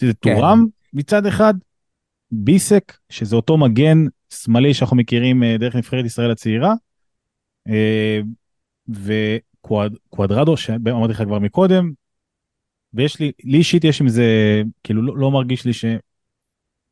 [0.00, 0.34] שזה כן.
[0.34, 1.54] טורם מצד אחד,
[2.30, 6.74] ביסק, שזה אותו מגן שמאלי שאנחנו מכירים דרך נבחרת ישראל הצעירה,
[8.88, 11.90] וקוואדרדו, שאמרתי לך כבר מקודם,
[12.94, 14.24] ויש לי, לי אישית יש עם זה,
[14.84, 15.84] כאילו לא, לא מרגיש לי ש...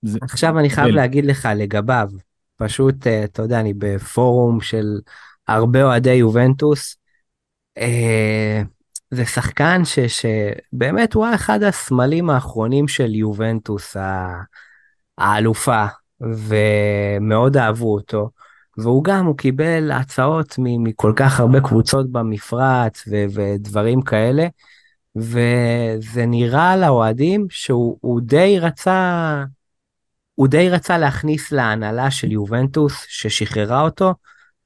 [0.02, 0.94] זה, עכשיו אני חייב.
[0.94, 2.08] להגיד לך לגביו,
[2.56, 4.86] פשוט, אה, אתה יודע, אני בפורום של
[5.48, 6.96] הרבה אוהדי יובנטוס.
[7.78, 8.62] אה,
[9.10, 13.96] זה שחקן ש, שבאמת הוא היה אחד הסמלים האחרונים של יובנטוס
[15.18, 15.86] האלופה,
[16.20, 18.30] ומאוד אהבו אותו.
[18.78, 24.46] והוא גם, הוא קיבל הצעות מכל כך הרבה קבוצות במפרץ ו- ודברים כאלה.
[25.16, 29.44] וזה נראה לאוהדים שהוא הוא די רצה,
[30.34, 34.14] הוא די רצה להכניס להנהלה של יובנטוס ששחררה אותו,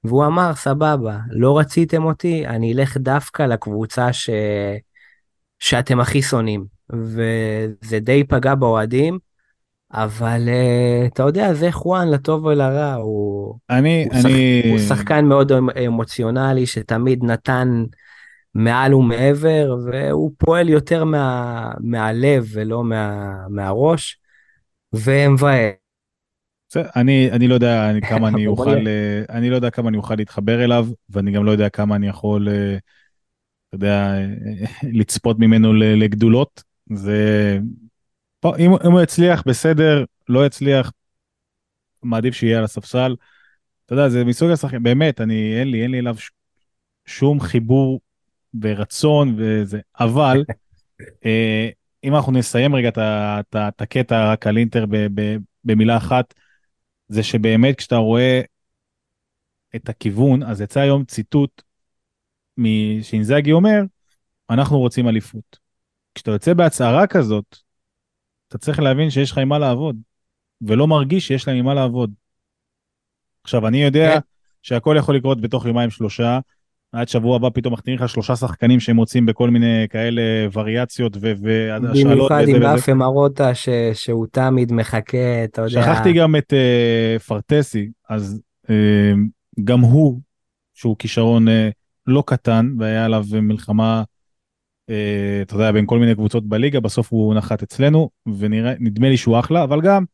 [0.05, 4.31] והוא אמר, סבבה, לא רציתם אותי, אני אלך דווקא לקבוצה ש...
[5.59, 6.65] שאתם הכי שונאים.
[6.91, 9.19] וזה די פגע באוהדים,
[9.93, 14.27] אבל uh, אתה יודע, זה חואן לטוב ולרע, הוא, אני, הוא, שח...
[14.27, 17.85] אני, הוא שחקן מאוד אמ- אמוציונלי שתמיד נתן
[18.55, 21.71] מעל ומעבר, והוא פועל יותר מה...
[21.81, 23.33] מהלב ולא מה...
[23.51, 24.19] מהראש,
[24.93, 25.73] ומבאס.
[26.77, 28.87] אני, אני לא יודע אני- כמה אני אוכל.
[28.87, 32.09] אה, אני לא יודע כמה אני אוכל להתחבר אליו, ואני גם לא יודע כמה אני
[32.09, 32.77] יכול, אה,
[33.69, 34.15] אתה יודע,
[34.93, 36.63] לצפות ממנו לגדולות.
[36.93, 37.59] זה,
[38.43, 40.93] פה, אם, אם הוא יצליח, בסדר, לא יצליח,
[42.03, 43.17] מעדיף שיהיה על הספסל.
[43.87, 46.31] אתה יודע, זה מסוג השחקנים, באמת, אני, אין לי, אין לי אליו ש-
[47.07, 48.01] שום חיבור
[48.63, 50.45] ורצון וזה, אבל
[51.27, 51.69] אה,
[52.05, 52.89] אם אנחנו נסיים רגע
[53.69, 56.35] את הקטע רק על אינטר ב- ב- במילה אחת,
[57.09, 58.41] זה שבאמת כשאתה רואה
[59.77, 61.63] את הכיוון, אז יצא היום ציטוט
[62.59, 63.81] משינזאגי אומר,
[64.51, 65.59] אנחנו רוצים אליפות.
[66.15, 67.57] כשאתה יוצא בהצהרה כזאת,
[68.53, 69.97] אתה צריך להבין שיש לך עם מה לעבוד,
[70.63, 72.11] ולא מרגיש שיש להם עם מה לעבוד.
[73.45, 74.19] עכשיו, אני יודע כן.
[74.63, 76.39] שהכל יכול לקרות בתוך יומיים שלושה,
[76.93, 82.07] עד שבוע הבא פתאום מחתימים לך שלושה שחקנים שהם מוצאים בכל מיני כאלה וריאציות והשאלות
[82.07, 82.63] במיוחד עם.
[82.63, 83.69] רפה מרוטה ש...
[83.95, 85.83] שהוא תמיד מחכה, אתה יודע.
[85.83, 88.71] שכחתי גם את uh, פרטסי, אז uh,
[89.65, 90.21] גם הוא
[90.75, 91.69] שהוא כישרון אה,
[92.07, 94.03] לא קטן, והיה עליו מלחמה,
[95.43, 99.65] אתה יודע, בין כל מיני קבוצות בליגה, בסוף הוא נחת אצלנו, ונדמה לי שהוא אחלה,
[99.65, 100.05] אבל גם,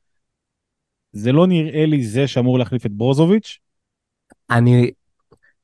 [1.12, 3.58] זה לא נראה לי זה שאמור להחליף את ברוזוביץ'.
[4.50, 4.90] אני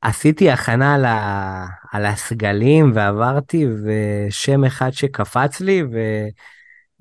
[0.01, 1.65] עשיתי הכנה על, ה...
[1.91, 5.83] על הסגלים ועברתי, ושם אחד שקפץ לי,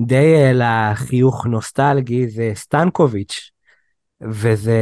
[0.01, 3.51] ודי העלה חיוך נוסטלגי, זה סטנקוביץ'.
[4.21, 4.79] וזה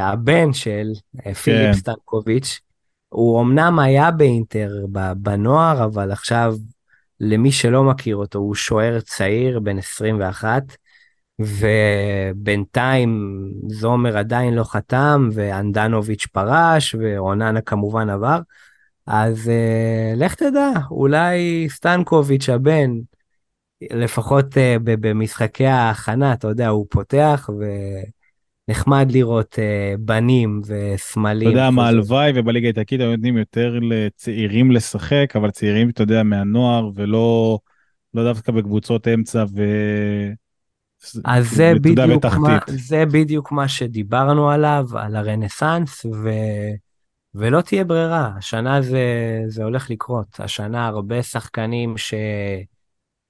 [0.00, 0.90] הבן של
[1.26, 1.72] אה, פיליפ כן.
[1.72, 2.60] סטנקוביץ'.
[3.08, 6.54] הוא אמנם היה באינטר בנוער, אבל עכשיו,
[7.20, 10.62] למי שלא מכיר אותו, הוא שוער צעיר, בן 21,
[11.38, 18.40] ובינתיים זומר עדיין לא חתם, ואנדנוביץ' פרש, ואוננה כמובן עבר.
[19.06, 22.90] אז uh, לך תדע, אולי סטנקוביץ' הבן,
[23.90, 27.64] לפחות uh, במשחקי ההכנה, אתה יודע, הוא פותח, ו...
[28.68, 31.48] נחמד לראות uh, בנים וסמלים.
[31.48, 36.22] אתה יודע מה, הלוואי ובליגה האיטלקית היו נותנים יותר לצעירים לשחק, אבל צעירים, אתה יודע,
[36.22, 37.58] מהנוער, ולא
[38.14, 39.62] לא דווקא בקבוצות אמצע ו...
[41.24, 46.28] אז זה בדיוק, מה, זה בדיוק מה שדיברנו עליו, על הרנסאנס, ו...
[47.34, 49.04] ולא תהיה ברירה, השנה זה,
[49.46, 50.26] זה הולך לקרות.
[50.38, 52.14] השנה הרבה שחקנים ש...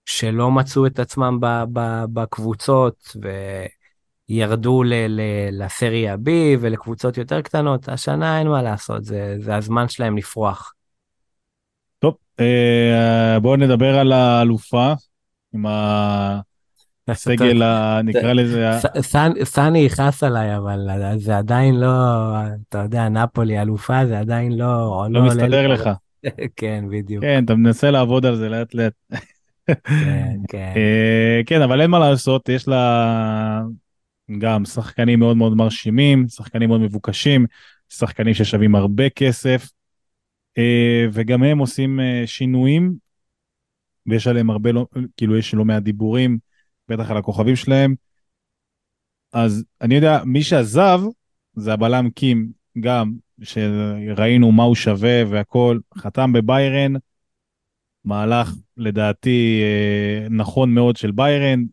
[0.06, 1.46] שלא מצאו את עצמם ב...
[1.72, 2.04] ב...
[2.12, 3.28] בקבוצות, ו...
[4.28, 6.28] ירדו ל- ל- לסריה B
[6.60, 10.74] ולקבוצות יותר קטנות, השנה אין מה לעשות, זה, זה הזמן שלהם לפרוח.
[11.98, 14.92] טוב, אה, בואו נדבר על האלופה,
[15.54, 15.64] עם
[17.08, 17.62] הסגל,
[18.04, 18.70] נקרא לזה...
[19.44, 21.88] סני יכעס עליי, אבל זה עדיין לא,
[22.68, 25.06] אתה יודע, נפולי אלופה, זה עדיין לא...
[25.10, 25.90] לא מסתדר לך.
[26.56, 27.24] כן, בדיוק.
[27.24, 28.92] כן, אתה מנסה לעבוד על זה לאט לאט.
[29.84, 30.72] כן, כן.
[30.76, 33.62] אה, כן, אבל אין מה לעשות, יש לה
[34.38, 37.46] גם שחקנים מאוד מאוד מרשימים, שחקנים מאוד מבוקשים,
[37.88, 39.68] שחקנים ששווים הרבה כסף,
[40.58, 42.94] אה, וגם הם עושים אה, שינויים,
[44.06, 44.86] ויש עליהם הרבה, לא,
[45.16, 46.38] כאילו יש לא מעט דיבורים,
[46.88, 47.94] בטח על הכוכבים שלהם.
[49.32, 51.00] אז אני יודע, מי שעזב
[51.56, 53.12] זה הבלם קים, גם,
[53.42, 56.92] שראינו מה הוא שווה והכל, חתם בביירן,
[58.04, 61.64] מהלך לדעתי אה, נכון מאוד של ביירן,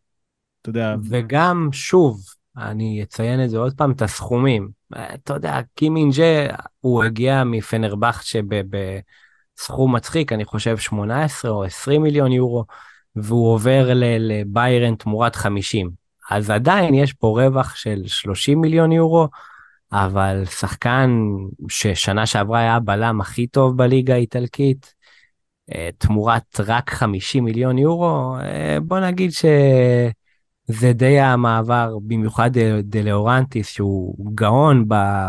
[0.61, 0.95] אתה יודע.
[1.09, 2.23] וגם, שוב,
[2.57, 4.69] אני אציין את זה עוד פעם, את הסכומים.
[4.93, 6.47] אתה יודע, קימינג'ה,
[6.79, 12.65] הוא הגיע מפנרבכט שבסכום מצחיק, אני חושב 18 או 20 מיליון יורו,
[13.15, 15.89] והוא עובר לביירן תמורת 50.
[16.29, 19.27] אז עדיין יש פה רווח של 30 מיליון יורו,
[19.91, 21.19] אבל שחקן
[21.69, 24.93] ששנה שעברה היה הבלם הכי טוב בליגה האיטלקית,
[25.75, 29.45] אה, תמורת רק 50 מיליון יורו, אה, בוא נגיד ש...
[30.67, 32.51] זה די המעבר, במיוחד
[32.83, 34.85] דלאורנטיס, שהוא גאון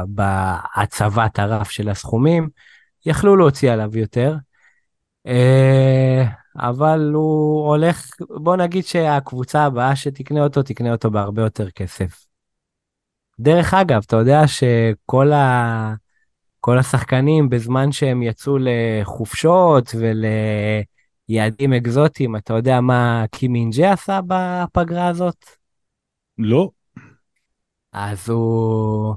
[0.08, 2.48] בהצבת הרף של הסכומים,
[3.06, 4.36] יכלו להוציא עליו יותר.
[5.26, 6.24] אה,
[6.56, 12.26] אבל הוא הולך, בוא נגיד שהקבוצה הבאה שתקנה אותו, תקנה אותו בהרבה יותר כסף.
[13.40, 15.94] דרך אגב, אתה יודע שכל ה...
[16.60, 20.24] כל השחקנים בזמן שהם יצאו לחופשות ול...
[21.28, 25.44] יעדים אקזוטיים, אתה יודע מה קים מין ג'ה עשה בפגרה הזאת?
[26.38, 26.70] לא.
[27.92, 29.14] אז הוא,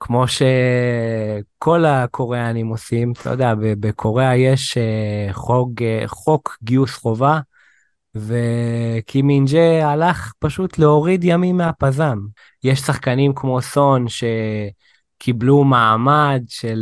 [0.00, 7.40] כמו שכל הקוריאנים עושים, אתה יודע, בקוריאה יש אה, חוק, אה, חוק גיוס חובה,
[8.14, 12.18] וקימינג'ה הלך פשוט להוריד ימים מהפזם.
[12.64, 16.80] יש שחקנים כמו סון שקיבלו מעמד של,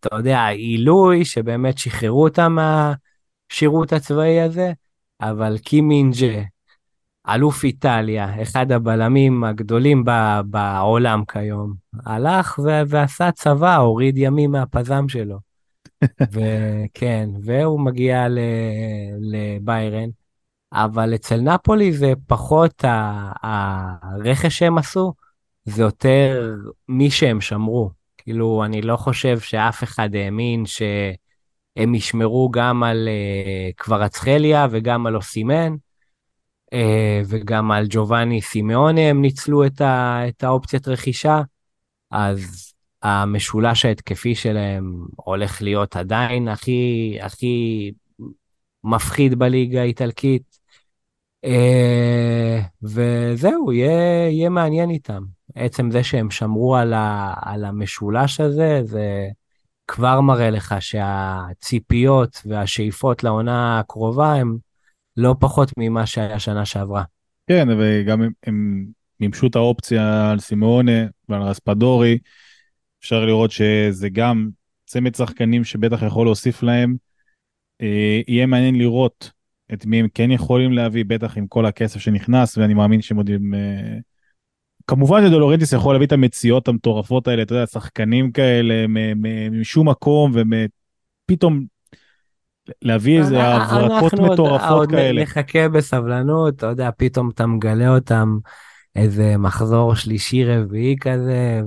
[0.00, 2.92] אתה יודע, עילוי, שבאמת שחררו אותם מה...
[3.52, 4.72] השירות הצבאי הזה,
[5.20, 6.42] אבל קימינג'ה,
[7.28, 10.04] אלוף איטליה, אחד הבלמים הגדולים
[10.44, 11.74] בעולם כיום,
[12.06, 15.38] הלך ועשה צבא, הוריד ימים מהפזם שלו.
[16.32, 18.26] וכן, והוא מגיע
[19.20, 20.08] לביירן,
[20.72, 22.84] אבל אצל נפולי זה פחות
[23.42, 25.12] הרכש שהם עשו,
[25.64, 26.54] זה יותר
[26.88, 27.90] מי שהם שמרו.
[28.18, 30.82] כאילו, אני לא חושב שאף אחד האמין ש...
[31.76, 33.08] הם ישמרו גם על
[33.76, 35.74] קוורצחליה וגם על אוסימן,
[36.72, 36.76] uh,
[37.26, 41.42] וגם על ג'ובאני סימאונה הם ניצלו את, ה, את האופציית רכישה,
[42.10, 47.90] אז המשולש ההתקפי שלהם הולך להיות עדיין הכי, הכי
[48.84, 50.62] מפחיד בליגה האיטלקית.
[51.46, 55.22] Uh, וזהו, יהיה, יהיה מעניין איתם.
[55.54, 59.28] עצם זה שהם שמרו על, ה, על המשולש הזה, זה...
[59.92, 64.56] כבר מראה לך שהציפיות והשאיפות לעונה הקרובה הם
[65.16, 67.04] לא פחות ממה שהיה שנה שעברה.
[67.46, 68.86] כן, וגם הם, הם
[69.20, 72.18] מימשו את האופציה על סימונה ועל רספדורי.
[73.00, 74.48] אפשר לראות שזה גם
[74.84, 76.96] צמד שחקנים שבטח יכול להוסיף להם.
[77.82, 79.30] אה, יהיה מעניין לראות
[79.72, 83.30] את מי הם כן יכולים להביא, בטח עם כל הכסף שנכנס, ואני מאמין שהם עוד.
[83.30, 83.98] אה,
[84.86, 88.74] כמובן שדולורנטיס יכול להביא את המציאות המטורפות האלה, אתה יודע, שחקנים כאלה
[89.50, 90.32] משום מקום,
[91.30, 91.64] ופתאום
[92.82, 95.00] להביא איזה הברקות מטורפות כאלה.
[95.00, 98.38] אנחנו עוד נחכה בסבלנות, אתה יודע, פתאום אתה מגלה אותם
[98.96, 101.60] איזה מחזור שלישי רביעי כזה,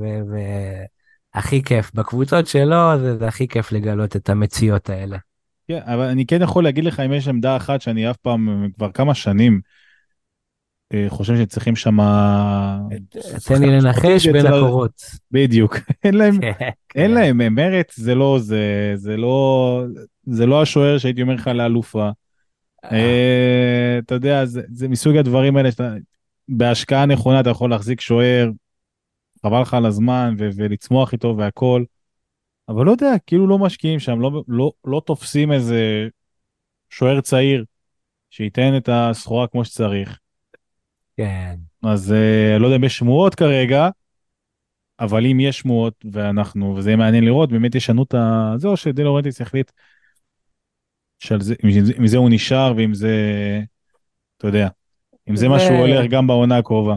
[1.35, 1.91] והכי כיף.
[1.93, 5.17] בקבוצות שלו זה, זה הכי כיף לגלות את המציאות האלה.
[5.67, 8.91] כן, אבל אני כן יכול להגיד לך אם יש עמדה אחת שאני אף פעם, כבר
[8.91, 9.59] כמה שנים,
[10.93, 11.97] אה, חושב שצריכים שם...
[13.47, 15.01] תן לי לנחש בין הקורות.
[15.31, 15.77] בדיוק.
[16.03, 16.51] אין להם, כן,
[16.95, 17.11] אין כן.
[17.11, 19.83] להם, מרץ זה לא זה, זה לא,
[20.25, 22.09] זה לא השוער שהייתי אומר לך לאלופה.
[22.83, 22.89] אה.
[22.91, 25.93] אה, אתה יודע, זה מסוג הדברים האלה שאתה,
[26.49, 28.49] בהשקעה נכונה אתה יכול להחזיק שוער,
[29.45, 31.83] חבל לך על הזמן ולצמוח איתו והכל.
[32.69, 36.07] אבל לא יודע, כאילו לא משקיעים שם, לא, לא, לא תופסים איזה
[36.89, 37.65] שוער צעיר
[38.29, 40.19] שייתן את הסחורה כמו שצריך.
[41.17, 41.55] כן.
[41.83, 43.89] אז uh, לא יודע אם יש שמועות כרגע,
[44.99, 48.53] אבל אם יש שמועות ואנחנו, וזה יהיה מעניין לראות, באמת ישנו את ה...
[48.57, 49.71] זה או שדלורנטיס יחליט
[51.19, 51.55] שעל זה,
[51.99, 53.11] אם זה הוא נשאר ואם זה,
[54.37, 54.67] אתה יודע,
[55.29, 55.47] אם זה, זה...
[55.47, 56.95] מה שהוא הולך גם בעונה הקרובה.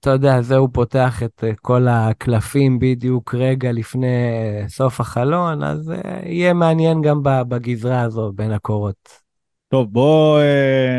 [0.00, 5.62] אתה יודע, זה הוא פותח את אה, כל הקלפים בדיוק רגע לפני אה, סוף החלון,
[5.62, 5.92] אז
[6.26, 9.08] יהיה מעניין גם בגזרה הזו בין הקורות.
[9.68, 10.38] טוב, בואו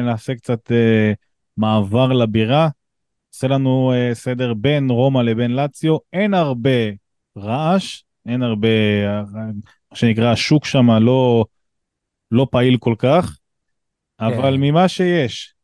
[0.04, 0.72] נעשה קצת
[1.58, 2.70] מעבר לבירה.
[3.34, 6.70] עושה לנו uh, סדר בין רומא לבין לאציו, אין הרבה
[7.38, 8.68] רעש, אין הרבה,
[9.24, 9.38] uh,
[9.92, 11.46] מה שנקרא, השוק שם לא,
[12.32, 13.38] לא פעיל כל כך,
[14.20, 14.62] אבל כן.
[14.62, 15.56] ממה שיש.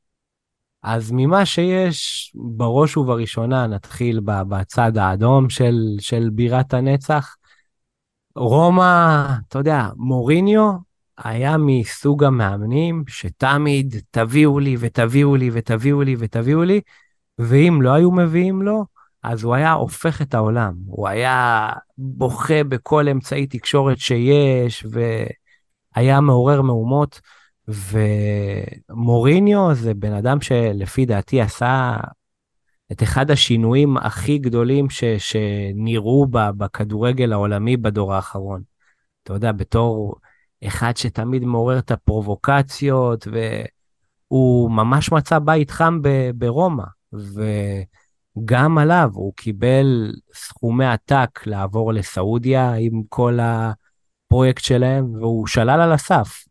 [0.84, 7.36] אז ממה שיש, בראש ובראשונה נתחיל בצד האדום של, של בירת הנצח.
[8.36, 10.72] רומא, אתה יודע, מוריניו
[11.18, 16.82] היה מסוג המאמנים שתמיד תביאו לי ותביאו לי ותביאו לי ותביאו לי,
[17.40, 18.86] ואם לא היו מביאים לו,
[19.24, 20.74] אז הוא היה הופך את העולם.
[20.86, 24.86] הוא היה בוכה בכל אמצעי תקשורת שיש,
[25.96, 27.22] והיה מעורר מהומות.
[28.92, 31.98] ומוריניו זה בן אדם שלפי דעתי עשה
[32.92, 38.62] את אחד השינויים הכי גדולים ש, שנראו בכדורגל העולמי בדור האחרון.
[39.24, 40.16] אתה יודע, בתור
[40.68, 43.28] אחד שתמיד מעורר את הפרובוקציות,
[44.32, 46.00] והוא ממש מצא בית חם
[46.36, 55.82] ברומא, וגם עליו הוא קיבל סכומי עתק לעבור לסעודיה עם כל הפרויקט שלהם, והוא שלל
[55.82, 56.46] על הסף.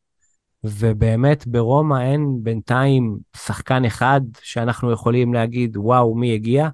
[0.65, 6.69] ובאמת ברומא אין בינתיים שחקן אחד שאנחנו יכולים להגיד, וואו, מי הגיע?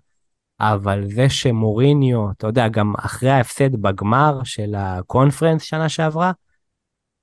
[0.60, 6.32] אבל זה שמוריניו, אתה יודע, גם אחרי ההפסד בגמר של הקונפרנס שנה שעברה,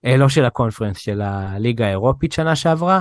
[0.05, 2.99] לא של הקונפרנס, של הליגה האירופית שנה שעברה,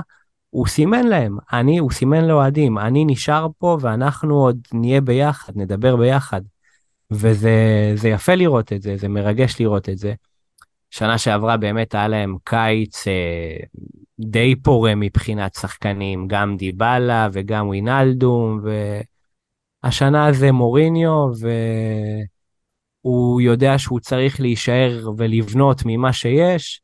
[0.49, 5.95] הוא סימן להם, אני, הוא סימן לאוהדים, אני נשאר פה ואנחנו עוד נהיה ביחד, נדבר
[5.95, 6.41] ביחד.
[7.11, 10.13] וזה יפה לראות את זה, זה מרגש לראות את זה.
[10.89, 13.57] שנה שעברה באמת היה להם קיץ אה,
[14.19, 18.61] די פורה מבחינת שחקנים, גם דיבלה וגם ווינלדום,
[19.83, 21.27] והשנה זה מוריניו,
[23.03, 26.82] והוא יודע שהוא צריך להישאר ולבנות ממה שיש,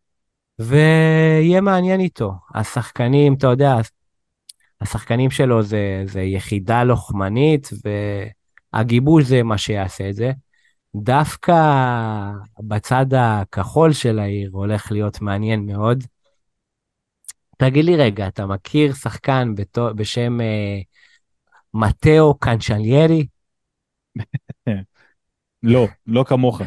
[0.60, 2.34] ויהיה מעניין איתו.
[2.56, 3.76] השחקנים, אתה יודע,
[4.82, 7.70] השחקנים שלו זה, זה יחידה לוחמנית,
[8.74, 10.32] והגיבוש זה מה שיעשה את זה.
[10.96, 11.54] דווקא
[12.60, 16.04] בצד הכחול של העיר הולך להיות מעניין מאוד.
[17.58, 20.80] תגיד לי רגע, אתה מכיר שחקן בתו, בשם אה,
[21.74, 23.28] מתאו קנצ'ליירי?
[25.64, 26.62] לא, לא כמוך.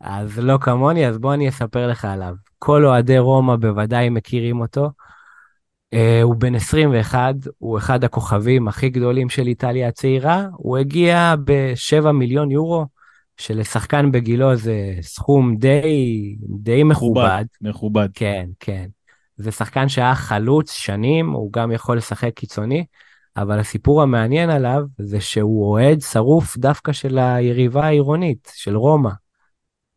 [0.00, 2.34] אז לא כמוני, אז בוא אני אספר לך עליו.
[2.58, 4.90] כל אוהדי רומא בוודאי מכירים אותו.
[5.94, 10.46] Uh, הוא בן 21, הוא אחד הכוכבים הכי גדולים של איטליה הצעירה.
[10.56, 12.86] הוא הגיע ב-7 מיליון יורו,
[13.36, 17.44] שלשחקן בגילו זה סכום די, די מכובד.
[17.60, 18.08] מכובד.
[18.14, 18.86] כן, כן.
[19.36, 22.84] זה שחקן שהיה חלוץ שנים, הוא גם יכול לשחק קיצוני,
[23.36, 29.10] אבל הסיפור המעניין עליו זה שהוא אוהד שרוף דווקא של היריבה העירונית, של רומא.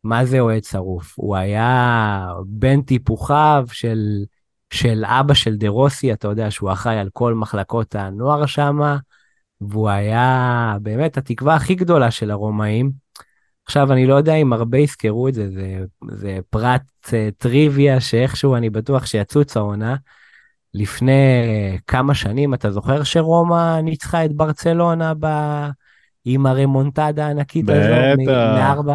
[0.04, 1.14] מה זה אוהד שרוף?
[1.16, 3.98] הוא היה בן טיפוחיו של,
[4.70, 8.80] של אבא של דה רוסי, אתה יודע שהוא אחראי על כל מחלקות הנוער שם,
[9.60, 12.90] והוא היה באמת התקווה הכי גדולה של הרומאים.
[13.66, 15.78] עכשיו, אני לא יודע אם הרבה יזכרו את זה, זה,
[16.10, 19.96] זה פרט uh, טריוויה שאיכשהו אני בטוח שיצוץ העונה.
[20.74, 21.42] לפני
[21.86, 25.26] כמה שנים, אתה זוכר שרומא ניצחה את ברצלונה ב...
[26.24, 28.94] עם הרמונטדה הענקית הזאת מארבע?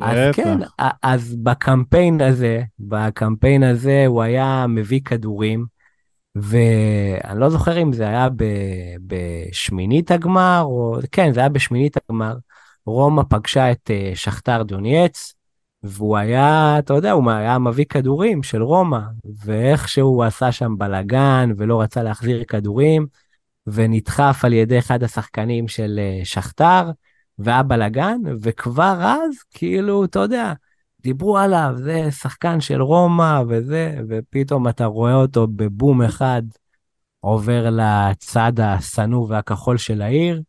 [0.00, 0.34] אז.
[0.34, 0.58] כן,
[1.02, 5.64] אז בקמפיין הזה, בקמפיין הזה הוא היה מביא כדורים,
[6.34, 8.44] ואני לא זוכר אם זה היה ב,
[9.06, 12.34] בשמינית הגמר, או כן, זה היה בשמינית הגמר.
[12.86, 15.34] רומא פגשה את אה, שכתר דונייץ,
[15.82, 19.00] והוא היה, אתה יודע, הוא היה מביא כדורים של רומא,
[19.44, 23.06] ואיכשהו הוא עשה שם בלאגן ולא רצה להחזיר כדורים,
[23.66, 26.90] ונדחף על ידי אחד השחקנים של אה, שכתר,
[27.44, 30.52] והיה בלאגן, וכבר אז, כאילו, אתה יודע,
[31.02, 36.42] דיברו עליו, זה שחקן של רומא וזה, ופתאום אתה רואה אותו בבום אחד
[37.20, 40.42] עובר לצד השנוא והכחול של העיר,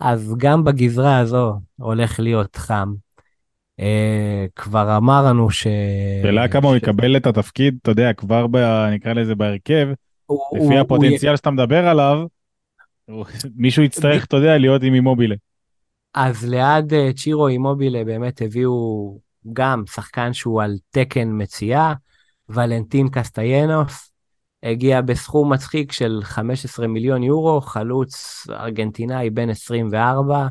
[0.00, 2.94] אז גם בגזרה הזו הולך להיות חם.
[3.80, 5.66] אה, כבר אמרנו ש...
[6.22, 8.56] שאלה כמה הוא ש- יקבל את התפקיד, אתה יודע, כבר ב...
[8.92, 9.88] נקרא לזה בהרכב,
[10.26, 12.18] הוא- לפי הוא- הפוטנציאל שאתה מדבר עליו,
[13.04, 13.26] הוא-
[13.56, 15.34] מישהו יצטרך, אתה יודע, להיות עם אימובילה.
[16.14, 19.18] אז ליד אה, צ'ירו אימובילה באמת הביאו
[19.52, 21.94] גם שחקן שהוא על תקן מציאה,
[22.48, 24.12] ולנטין קסטיינוס,
[24.62, 30.46] הגיע בסכום מצחיק של 15 מיליון יורו, חלוץ ארגנטינאי בן 24,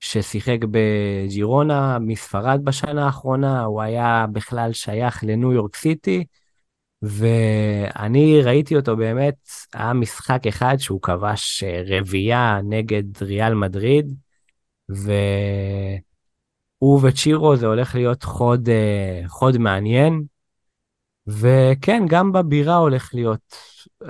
[0.00, 6.24] ששיחק בג'ירונה מספרד בשנה האחרונה, הוא היה בכלל שייך לניו יורק סיטי,
[7.02, 9.34] ואני ראיתי אותו באמת,
[9.72, 14.14] היה משחק אחד שהוא כבש אה, רביעייה נגד ריאל מדריד,
[16.80, 20.22] והוא וצ'ירו זה הולך להיות חוד, אה, חוד מעניין.
[21.26, 23.56] וכן, גם בבירה הולך להיות,
[24.02, 24.08] אה,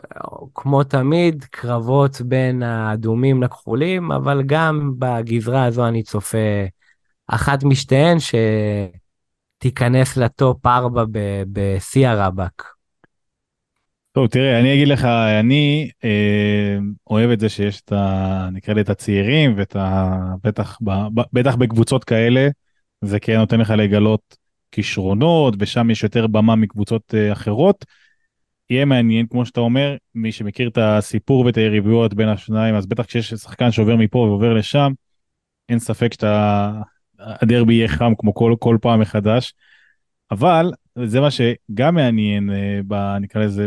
[0.55, 6.67] כמו תמיד, קרבות בין האדומים לכחולים, אבל גם בגזרה הזו אני צופה
[7.27, 8.17] אחת משתיהן
[9.59, 12.72] שתיכנס לטופ 4 ב- בשיא הרבק.
[14.13, 15.05] טוב, תראה, אני אגיד לך,
[15.41, 16.79] אני אה,
[17.11, 18.49] אוהב את זה שיש את ה...
[18.53, 20.17] נקרא לי את הצעירים, ואת ה...
[20.45, 20.91] בטח, ב...
[21.15, 22.49] ב- בטח בקבוצות כאלה,
[23.05, 24.37] זה כן נותן לך לגלות
[24.73, 27.85] כישרונות, ושם יש יותר במה מקבוצות אה, אחרות.
[28.71, 33.05] יהיה מעניין, כמו שאתה אומר, מי שמכיר את הסיפור ואת היריבויות בין השניים, אז בטח
[33.05, 34.93] כשיש שחקן שעובר מפה ועובר לשם,
[35.69, 36.73] אין ספק שאתה...
[37.19, 39.55] הדרבי יהיה חם כמו כל, כל פעם מחדש.
[40.31, 40.73] אבל
[41.05, 43.17] זה מה שגם מעניין, אה, ב...
[43.21, 43.67] נקרא לזה,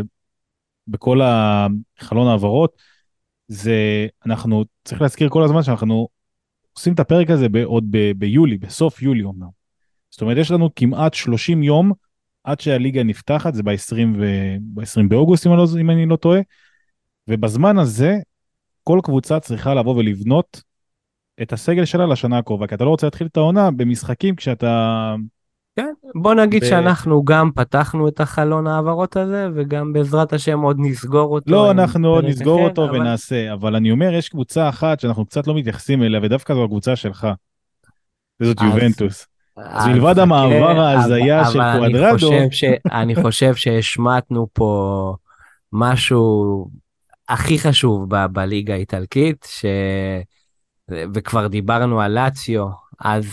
[0.88, 2.76] בכל החלון העברות,
[3.48, 6.08] זה אנחנו צריך להזכיר כל הזמן שאנחנו
[6.72, 9.48] עושים את הפרק הזה עוד ב- ביולי, בסוף יולי אומנם.
[10.10, 11.92] זאת אומרת, יש לנו כמעט 30 יום
[12.44, 14.24] עד שהליגה נפתחת, זה ב-20 ו...
[14.60, 16.40] ב-20 באוגוסט אם אני, לא, אם אני לא טועה,
[17.28, 18.16] ובזמן הזה
[18.82, 20.62] כל קבוצה צריכה לבוא ולבנות
[21.42, 25.14] את הסגל שלה לשנה הקרובה, כי אתה לא רוצה להתחיל את העונה במשחקים כשאתה...
[25.76, 30.76] כן, בוא נגיד ב- שאנחנו גם פתחנו את החלון ההעברות הזה, וגם בעזרת השם עוד
[30.80, 31.50] נסגור אותו.
[31.52, 35.26] לא, אנחנו עוד נסגור אחר, אותו אבל- ונעשה, אבל אני אומר, יש קבוצה אחת שאנחנו
[35.26, 37.26] קצת לא מתייחסים אליה, ודווקא זו הקבוצה שלך.
[38.40, 39.26] וזאת אז- יובנטוס.
[39.56, 42.30] אז מלבד חכה, המעבר ההזיה אבל- של קוואדרדו-
[42.92, 45.14] אני חושב שהשמטנו פה
[45.72, 46.68] משהו
[47.28, 49.64] הכי חשוב ב- בליגה האיטלקית, ש...
[51.14, 52.66] וכבר דיברנו על לאציו,
[53.00, 53.24] אז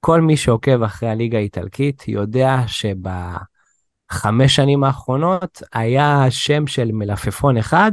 [0.00, 7.92] כל מי שעוקב אחרי הליגה האיטלקית יודע שבחמש שנים האחרונות היה שם של מלפפון אחד,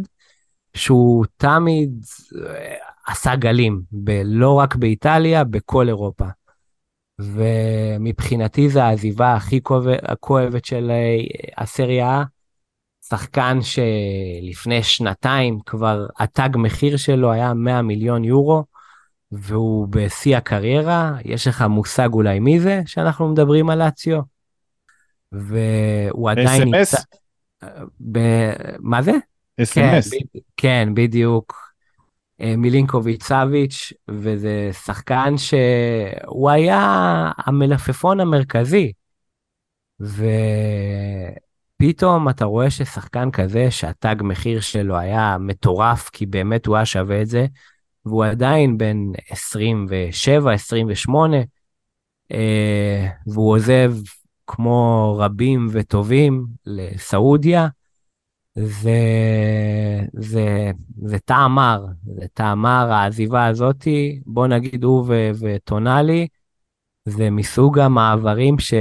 [0.73, 1.91] שהוא תמיד
[2.45, 2.75] אה,
[3.07, 6.25] עשה גלים, ב- לא רק באיטליה, בכל אירופה.
[7.19, 11.17] ומבחינתי זו העזיבה הכי כואב- כואבת של אה,
[11.57, 12.23] הסריה.
[13.09, 18.63] שחקן שלפני שנתיים כבר התג מחיר שלו היה 100 מיליון יורו,
[19.31, 21.17] והוא בשיא הקריירה.
[21.25, 24.19] יש לך מושג אולי מי זה שאנחנו מדברים על לאציו?
[25.31, 27.05] והוא עדיין אס.אם.אס?
[28.11, 29.11] ב- מה זה?
[29.11, 29.17] כן,
[29.59, 30.13] אס.אם.אס.
[30.13, 31.67] ב- כן, בדיוק.
[32.41, 36.81] אה, מילינקוביץ' סאביץ', וזה שחקן שהוא היה
[37.37, 38.91] המלפפון המרכזי.
[41.79, 47.21] ופתאום אתה רואה ששחקן כזה, שהתג מחיר שלו היה מטורף, כי באמת הוא היה שווה
[47.21, 47.45] את זה,
[48.07, 48.97] והוא עדיין בן
[49.29, 51.37] 27, 28,
[52.31, 53.93] אה, והוא עוזב
[54.47, 57.67] כמו רבים וטובים לסעודיה.
[58.55, 58.91] זה,
[60.13, 60.71] זה,
[61.05, 61.85] זה טעם מר,
[62.15, 66.27] זה טעם מר, העזיבה הזאתי, בוא נגיד הוא ו- וטונאלי,
[67.05, 68.73] זה מסוג המעברים ש,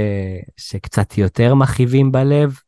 [0.57, 2.59] שקצת יותר מכאיבים בלב.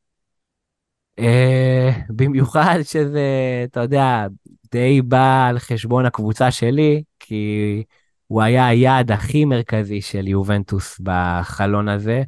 [1.19, 3.21] אה, במיוחד שזה,
[3.63, 4.27] אתה יודע,
[4.71, 7.83] די בא על חשבון הקבוצה שלי, כי
[8.27, 12.23] הוא היה היעד הכי מרכזי של יובנטוס בחלון הזה,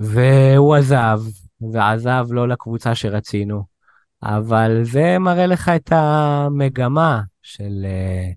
[0.00, 1.20] והוא עזב,
[1.72, 3.64] ועזב לא לקבוצה שרצינו,
[4.22, 8.30] אבל זה מראה לך את המגמה של אה,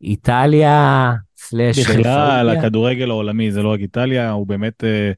[0.00, 2.48] איטליה סלאש בכלל.
[2.48, 5.12] הכדורגל העולמי זה לא רק איטליה, הוא באמת אה,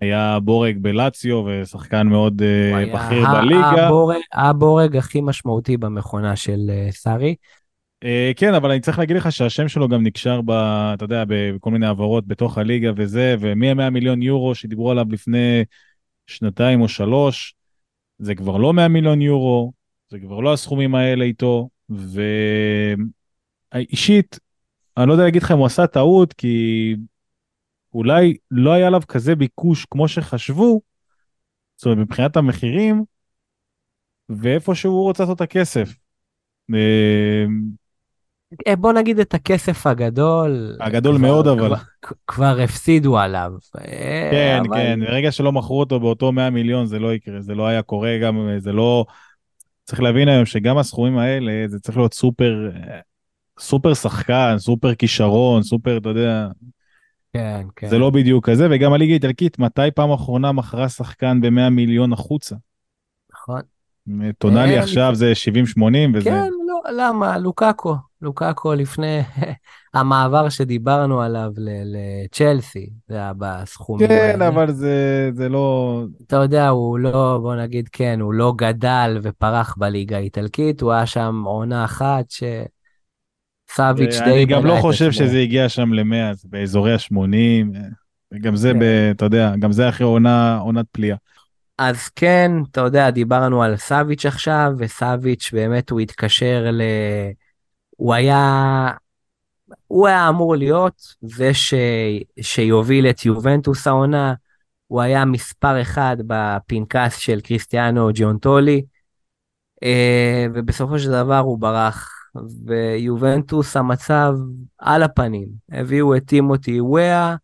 [0.00, 3.86] היה בורג בלציו ושחקן מאוד אה, בכיר בליגה.
[3.86, 7.34] הבורג- הבורג הכי משמעותי במכונה של אה, סארי.
[8.04, 10.50] אה, כן, אבל אני צריך להגיד לך שהשם שלו גם נקשר, ב,
[10.94, 15.64] אתה יודע, בכל מיני העברות בתוך הליגה וזה, ומ-100 מיליון יורו שדיברו עליו לפני
[16.26, 17.54] שנתיים או שלוש,
[18.18, 19.72] זה כבר לא 100 מיליון יורו,
[20.10, 21.68] זה כבר לא הסכומים האלה איתו,
[23.74, 24.38] ואישית,
[24.96, 26.96] אני לא יודע להגיד לך אם הוא עשה טעות, כי
[27.98, 30.80] אולי לא היה עליו כזה ביקוש כמו שחשבו,
[31.76, 33.04] זאת אומרת, מבחינת המחירים,
[34.28, 35.94] ואיפה שהוא רוצה לעשות את הכסף.
[36.74, 37.44] אה,
[38.68, 40.76] אה, בוא נגיד את הכסף הגדול.
[40.80, 41.76] הגדול כבר- מאוד, אבל.
[42.02, 43.52] כבר- כבר הפסידו עליו.
[43.78, 47.54] אה, כן, אבל- כן, ברגע שלא מכרו אותו באותו 100 מיליון זה לא יקרה, זה
[47.54, 49.04] לא היה קורה גם, זה לא...
[49.84, 52.70] צריך להבין היום שגם הסכומים האלה, זה צריך להיות סופר,
[53.60, 56.48] סופר שחקן, סופר כישרון, סופר, אתה יודע,
[57.32, 57.88] כן, כן.
[57.88, 62.56] זה לא בדיוק כזה, וגם הליגה האיטלקית, מתי פעם אחרונה מכרה שחקן ב-100 מיליון החוצה?
[63.32, 63.60] נכון.
[64.38, 65.32] טונאלי אה, עכשיו זה
[65.78, 65.82] 70-80
[66.14, 66.30] וזה...
[66.30, 67.38] כן, לא, למה?
[67.38, 67.96] לוקאקו.
[68.22, 69.20] לוקאקו לפני
[69.94, 71.50] המעבר שדיברנו עליו
[71.84, 74.42] לצ'לסי, זה היה בסכומים כן.
[74.42, 76.02] אבל זה, זה לא...
[76.26, 81.06] אתה יודע, הוא לא, בוא נגיד כן, הוא לא גדל ופרח בליגה האיטלקית, הוא היה
[81.06, 82.30] שם עונה אחת
[83.72, 84.32] שסאביץ' די...
[84.32, 85.12] אני גם לא חושב.
[85.12, 87.78] שזה הגיע שם ל-100, זה באזורי ה-80,
[88.40, 89.10] גם זה, כן.
[89.10, 90.06] אתה יודע, גם זה אחרי
[90.60, 91.16] עונת פליאה.
[91.78, 96.82] אז כן, אתה יודע, דיברנו על סאביץ' עכשיו, וסאביץ' באמת הוא התקשר ל...
[97.96, 98.90] הוא היה...
[99.86, 101.74] הוא היה אמור להיות זה ש...
[102.40, 104.34] שיוביל את יובנטוס העונה,
[104.86, 108.82] הוא היה מספר אחד בפנקס של קריסטיאנו ג'יונטולי,
[109.82, 112.17] אה, ובסופו של דבר הוא ברח,
[112.66, 114.34] ויובנטוס המצב
[114.78, 115.48] על הפנים.
[115.72, 117.36] הביאו את טימותי וואה,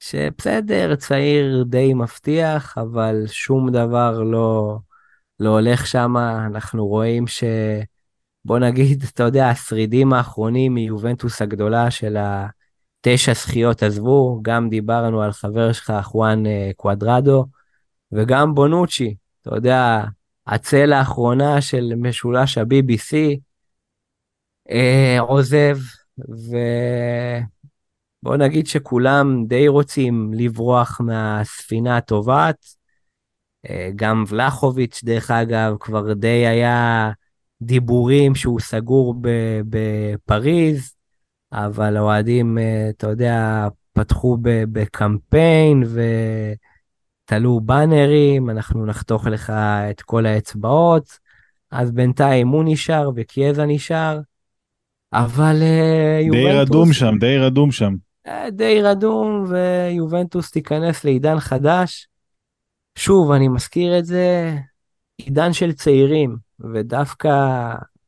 [0.00, 4.78] שבסדר, צעיר די מבטיח, אבל שום דבר לא,
[5.40, 6.16] לא הולך שם.
[6.46, 7.44] אנחנו רואים ש...
[8.44, 15.32] בוא נגיד, אתה יודע, השרידים האחרונים מיובנטוס הגדולה של התשע זכיות עזבו, גם דיברנו על
[15.32, 17.46] חבר שלך, חואן אה, קוואדרדו,
[18.12, 20.04] וגם בונוצ'י, אתה יודע,
[20.46, 23.38] הצלע האחרונה של משולש ה-BBC,
[24.70, 25.78] אה, עוזב,
[26.18, 26.56] ובוא
[28.36, 32.82] נגיד שכולם די רוצים לברוח מהספינה הטובעת.
[33.70, 37.10] אה, גם ולחוביץ', דרך אגב, כבר די היה
[37.62, 39.14] דיבורים שהוא סגור
[39.68, 40.94] בפריז,
[41.52, 45.82] אבל האוהדים, אה, אתה יודע, פתחו בקמפיין
[47.28, 49.50] ותלו באנרים, אנחנו נחתוך לך
[49.90, 51.18] את כל האצבעות,
[51.70, 54.20] אז בינתיים הוא נשאר וקיאזה נשאר,
[55.12, 56.68] אבל אה, די יובנטוס...
[56.68, 57.94] רדום שם, די רדום שם.
[58.26, 62.08] אה, די רדום, ויובנטוס תיכנס לעידן חדש.
[62.98, 64.54] שוב, אני מזכיר את זה,
[65.18, 66.36] עידן של צעירים,
[66.74, 67.30] ודווקא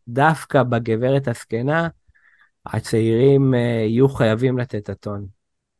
[0.08, 1.88] דווקא בגברת הזקנה,
[2.66, 5.26] הצעירים אה, יהיו חייבים לתת את הטון.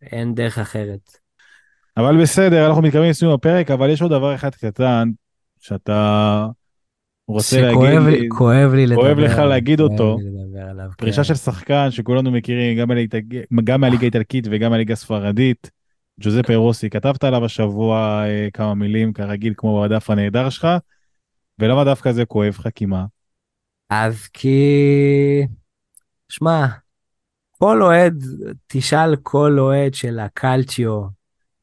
[0.02, 1.18] אין דרך אחרת.
[1.96, 5.10] אבל בסדר, אנחנו מתקרבים לסיום הפרק, אבל יש עוד דבר אחד קטן,
[5.60, 6.46] שאתה
[7.28, 10.18] רוצה להגיד שכואב לי, לי, כואב לי לדבר כואב לך להגיד כואב אותו.
[10.70, 11.24] עליו, פרישה כן.
[11.24, 15.70] של שחקן שכולנו מכירים, גם האיטלקית- גם מהליגה האיטלקית וגם מהליגה הספרדית,
[16.20, 20.68] ג'וזפה רוסי, כתבת עליו השבוע אה, כמה מילים, כרגיל, כמו בדף הנהדר שלך,
[21.58, 22.68] ולמה דווקא זה כואב לך?
[22.74, 23.04] כי מה?
[23.90, 25.46] אז כי...
[26.28, 26.66] שמע,
[27.58, 28.24] כל אוהד,
[28.66, 31.02] תשאל כל אוהד של הקלצ'יו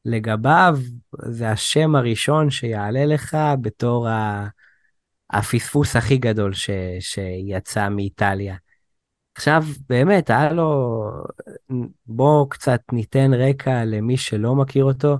[0.04, 0.78] לגביו,
[1.22, 4.48] זה השם הראשון שיעלה לך בתור ה...
[5.32, 6.70] הפספוס הכי גדול ש...
[7.00, 8.56] שיצא מאיטליה.
[9.36, 11.02] עכשיו, באמת, היה לו...
[12.06, 15.18] בואו קצת ניתן רקע למי שלא מכיר אותו.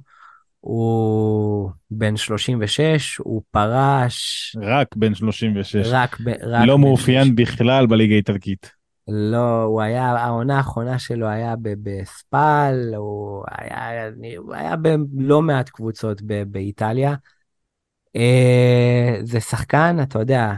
[0.60, 5.88] הוא בן 36, הוא פרש רק בן 36.
[5.90, 6.28] רק ב...
[6.28, 8.72] רק לא מאופיין בכלל בליגה האיטלקית.
[9.08, 14.08] לא, הוא היה, העונה האחרונה שלו היה בספל, הוא היה,
[14.38, 17.14] הוא היה בלא מעט קבוצות ב- באיטליה.
[18.16, 20.52] אה, זה שחקן, אתה יודע,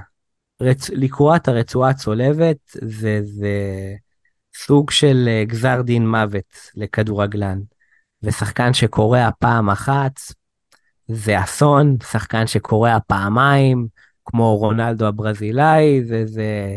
[0.61, 0.91] רצ...
[0.91, 3.55] לקרוע את הרצועה הצולבת זה, זה
[4.57, 7.61] סוג של אה, גזר דין מוות לכדורגלן.
[8.23, 10.21] ושחקן שקורע פעם אחת
[11.09, 13.87] זה אסון, שחקן שקורע פעמיים,
[14.25, 16.77] כמו רונלדו הברזילאי, זה, זה,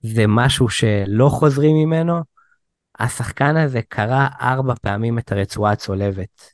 [0.00, 2.20] זה משהו שלא חוזרים ממנו.
[2.98, 6.51] השחקן הזה קרע ארבע פעמים את הרצועה הצולבת.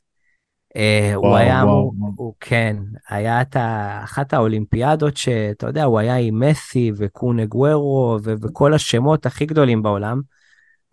[0.79, 1.91] אה, הוא וואו, היה וואו.
[2.15, 2.77] הוא כן,
[3.09, 3.55] היה את
[4.03, 9.83] אחת האולימפיאדות שאתה יודע, הוא היה עם מסי וקונה גוורו ו- וכל השמות הכי גדולים
[9.83, 10.21] בעולם,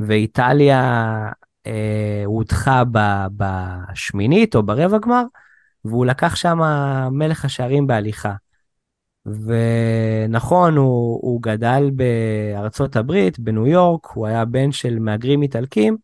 [0.01, 1.17] ואיטליה
[1.67, 2.83] אה, הודחה
[3.37, 5.23] בשמינית או ברבע גמר,
[5.85, 6.59] והוא לקח שם
[7.11, 8.33] מלך השערים בהליכה.
[9.27, 15.97] ונכון, הוא, הוא גדל בארצות הברית, בניו יורק, הוא היה בן של מהגרים איטלקים,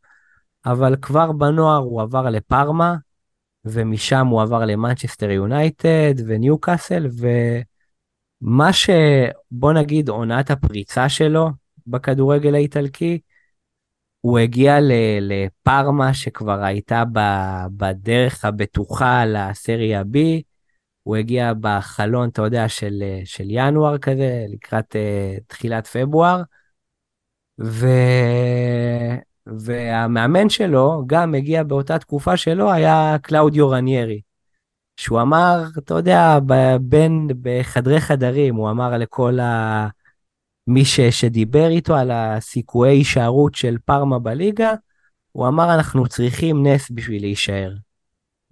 [0.66, 2.96] אבל כבר בנוער הוא עבר לפארמה,
[3.64, 7.06] ומשם הוא עבר למנצ'סטר יונייטד וניו קאסל,
[8.42, 8.90] ומה ש...
[9.50, 11.48] בוא נגיד עונת הפריצה שלו
[11.86, 13.18] בכדורגל האיטלקי,
[14.20, 14.78] הוא הגיע
[15.20, 17.02] לפארמה שכבר הייתה
[17.76, 20.18] בדרך הבטוחה לסריה B,
[21.02, 26.42] הוא הגיע בחלון, אתה יודע, של, של ינואר כזה, לקראת uh, תחילת פברואר,
[27.60, 27.86] ו...
[29.46, 34.20] והמאמן שלו גם הגיע באותה תקופה שלו, היה קלאודיו רניירי.
[34.96, 36.38] שהוא אמר, אתה יודע,
[36.80, 39.88] בין, בחדרי חדרים, הוא אמר לכל ה...
[40.66, 44.74] מי ש, שדיבר איתו על הסיכויי הישארות של פארמה בליגה,
[45.32, 47.72] הוא אמר, אנחנו צריכים נס בשביל להישאר.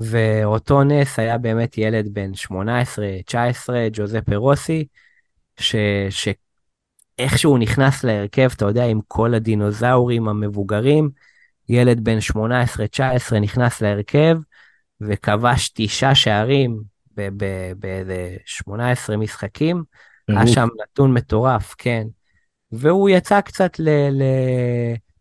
[0.00, 2.52] ואותו נס היה באמת ילד בן 18-19,
[3.92, 4.86] ג'וזפה רוסי,
[5.60, 5.76] ש...
[7.20, 11.10] שאיכשהו נכנס להרכב, אתה יודע, עם כל הדינוזאורים המבוגרים,
[11.68, 12.18] ילד בן
[13.32, 14.36] 18-19 נכנס להרכב
[15.00, 16.80] וכבש תשעה שערים
[17.76, 19.84] באיזה 18 משחקים.
[20.28, 22.06] היה שם נתון מטורף, כן.
[22.72, 23.80] והוא יצא קצת.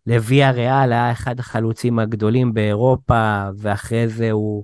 [0.07, 4.63] לוויה ריאל, היה אחד החלוצים הגדולים באירופה, ואחרי זה הוא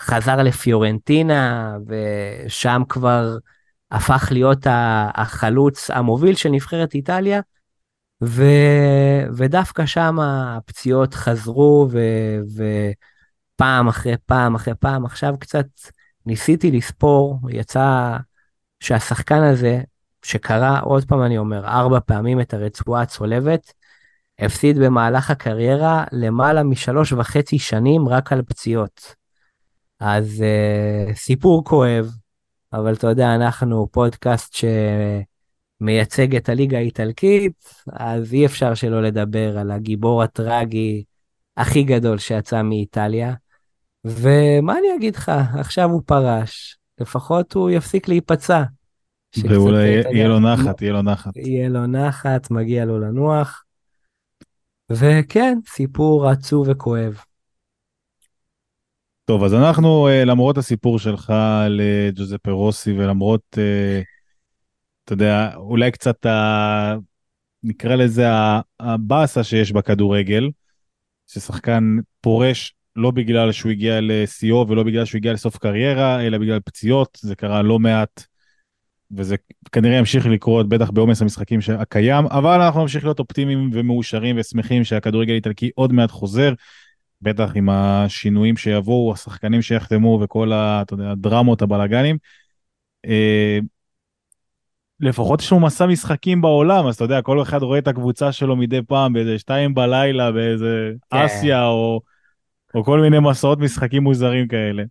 [0.00, 3.36] חזר לפיורנטינה, ושם כבר
[3.90, 4.66] הפך להיות
[5.14, 7.40] החלוץ המוביל של נבחרת איטליה,
[8.24, 8.44] ו...
[9.36, 11.98] ודווקא שם הפציעות חזרו, ו...
[13.54, 15.66] ופעם אחרי פעם אחרי פעם, עכשיו קצת
[16.26, 18.16] ניסיתי לספור, יצא
[18.80, 19.80] שהשחקן הזה,
[20.22, 23.72] שקרה, עוד פעם אני אומר, ארבע פעמים את הרצועה הצולבת,
[24.38, 29.14] הפסיד במהלך הקריירה למעלה משלוש וחצי שנים רק על פציעות.
[30.00, 32.10] אז uh, סיפור כואב,
[32.72, 34.56] אבל אתה יודע, אנחנו פודקאסט
[35.80, 41.04] שמייצג את הליגה האיטלקית, אז אי אפשר שלא לדבר על הגיבור הטרגי
[41.56, 43.34] הכי גדול שיצא מאיטליה.
[44.04, 48.62] ומה אני אגיד לך, עכשיו הוא פרש, לפחות הוא יפסיק להיפצע.
[49.48, 51.36] ואולי יהיה לו נחת, יהיה לו נחת.
[51.36, 53.64] יהיה לו נחת, מגיע לו לנוח.
[54.92, 57.20] וכן, סיפור עצוב וכואב.
[59.26, 61.30] טוב, אז אנחנו, אה, למרות הסיפור שלך
[61.64, 64.00] על אה, ג'וזפה רוסי, ולמרות, אה,
[65.04, 66.96] אתה יודע, אולי קצת, ה...
[67.62, 68.26] נקרא לזה
[68.80, 70.50] הבאסה שיש בכדורגל,
[71.26, 76.60] ששחקן פורש לא בגלל שהוא הגיע לשיאו ולא בגלל שהוא הגיע לסוף קריירה, אלא בגלל
[76.60, 78.24] פציעות, זה קרה לא מעט,
[79.10, 79.36] וזה
[79.72, 85.32] כנראה ימשיך לקרות, בטח בעומס המשחקים הקיים, אבל אנחנו נמשיך להיות אופטימיים ומאושרים ושמחים שהכדורגל
[85.32, 86.52] האיטלקי עוד מעט חוזר.
[87.22, 92.16] בטח עם השינויים שיבואו, השחקנים שיחתמו וכל ה, אתה יודע, הדרמות, הבלאגנים.
[93.06, 93.58] אה,
[95.00, 98.56] לפחות יש לנו מסע משחקים בעולם, אז אתה יודע, כל אחד רואה את הקבוצה שלו
[98.56, 101.16] מדי פעם באיזה שתיים בלילה באיזה כן.
[101.16, 102.00] אסיה, או,
[102.74, 104.82] או כל מיני מסעות משחקים מוזרים כאלה.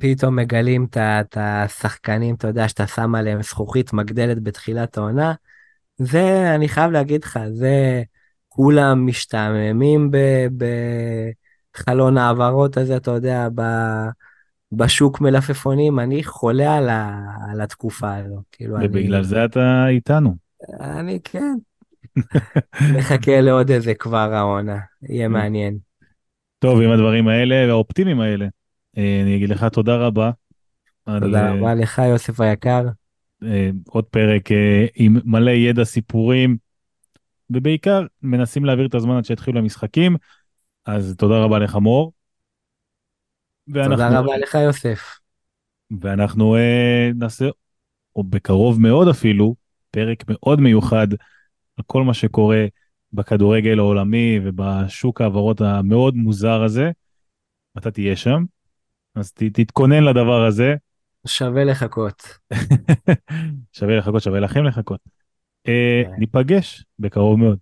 [0.00, 5.34] פתאום מגלים את השחקנים, אתה יודע, שאתה שם עליהם זכוכית מגדלת בתחילת העונה.
[5.98, 8.02] זה, אני חייב להגיד לך, זה
[8.48, 10.16] כולם משתעממים ב...
[10.56, 10.64] ב...
[11.76, 13.62] חלון העברות הזה, אתה יודע, ב...
[14.72, 17.20] בשוק מלפפונים, אני חולה על, ה...
[17.50, 18.42] על התקופה הזו.
[18.52, 19.24] כאילו, ובגלל אני...
[19.24, 20.36] זה אתה איתנו.
[20.80, 21.54] אני כן.
[22.94, 25.78] נחכה לעוד איזה כבר העונה, יהיה מעניין.
[26.58, 28.46] טוב, עם הדברים האלה והאופטימיים האלה,
[28.98, 30.30] אה, אני אגיד לך תודה רבה.
[31.20, 31.58] תודה על...
[31.58, 32.86] רבה לך, יוסף היקר.
[33.42, 36.56] אה, עוד פרק אה, עם מלא ידע, סיפורים,
[37.50, 40.16] ובעיקר מנסים להעביר את הזמן עד שיתחילו המשחקים.
[40.86, 42.12] אז תודה רבה לך מור.
[43.68, 45.18] ואנחנו, תודה רבה לך יוסף.
[46.00, 47.44] ואנחנו אה, נעשה,
[48.16, 49.54] או בקרוב מאוד אפילו,
[49.90, 51.08] פרק מאוד מיוחד
[51.76, 52.64] על כל מה שקורה
[53.12, 56.90] בכדורגל העולמי ובשוק ההעברות המאוד מוזר הזה.
[57.78, 58.44] אתה תהיה שם,
[59.14, 60.74] אז ת, תתכונן לדבר הזה.
[61.26, 62.22] שווה לחכות.
[63.76, 65.00] שווה לחכות, שווה לכם לחכות.
[65.68, 66.10] אה, כן.
[66.18, 67.58] ניפגש בקרוב מאוד.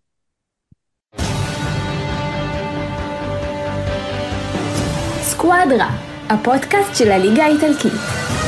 [5.25, 5.89] סקואדרה,
[6.29, 8.44] הפודקאסט של הליגה האיטלקית.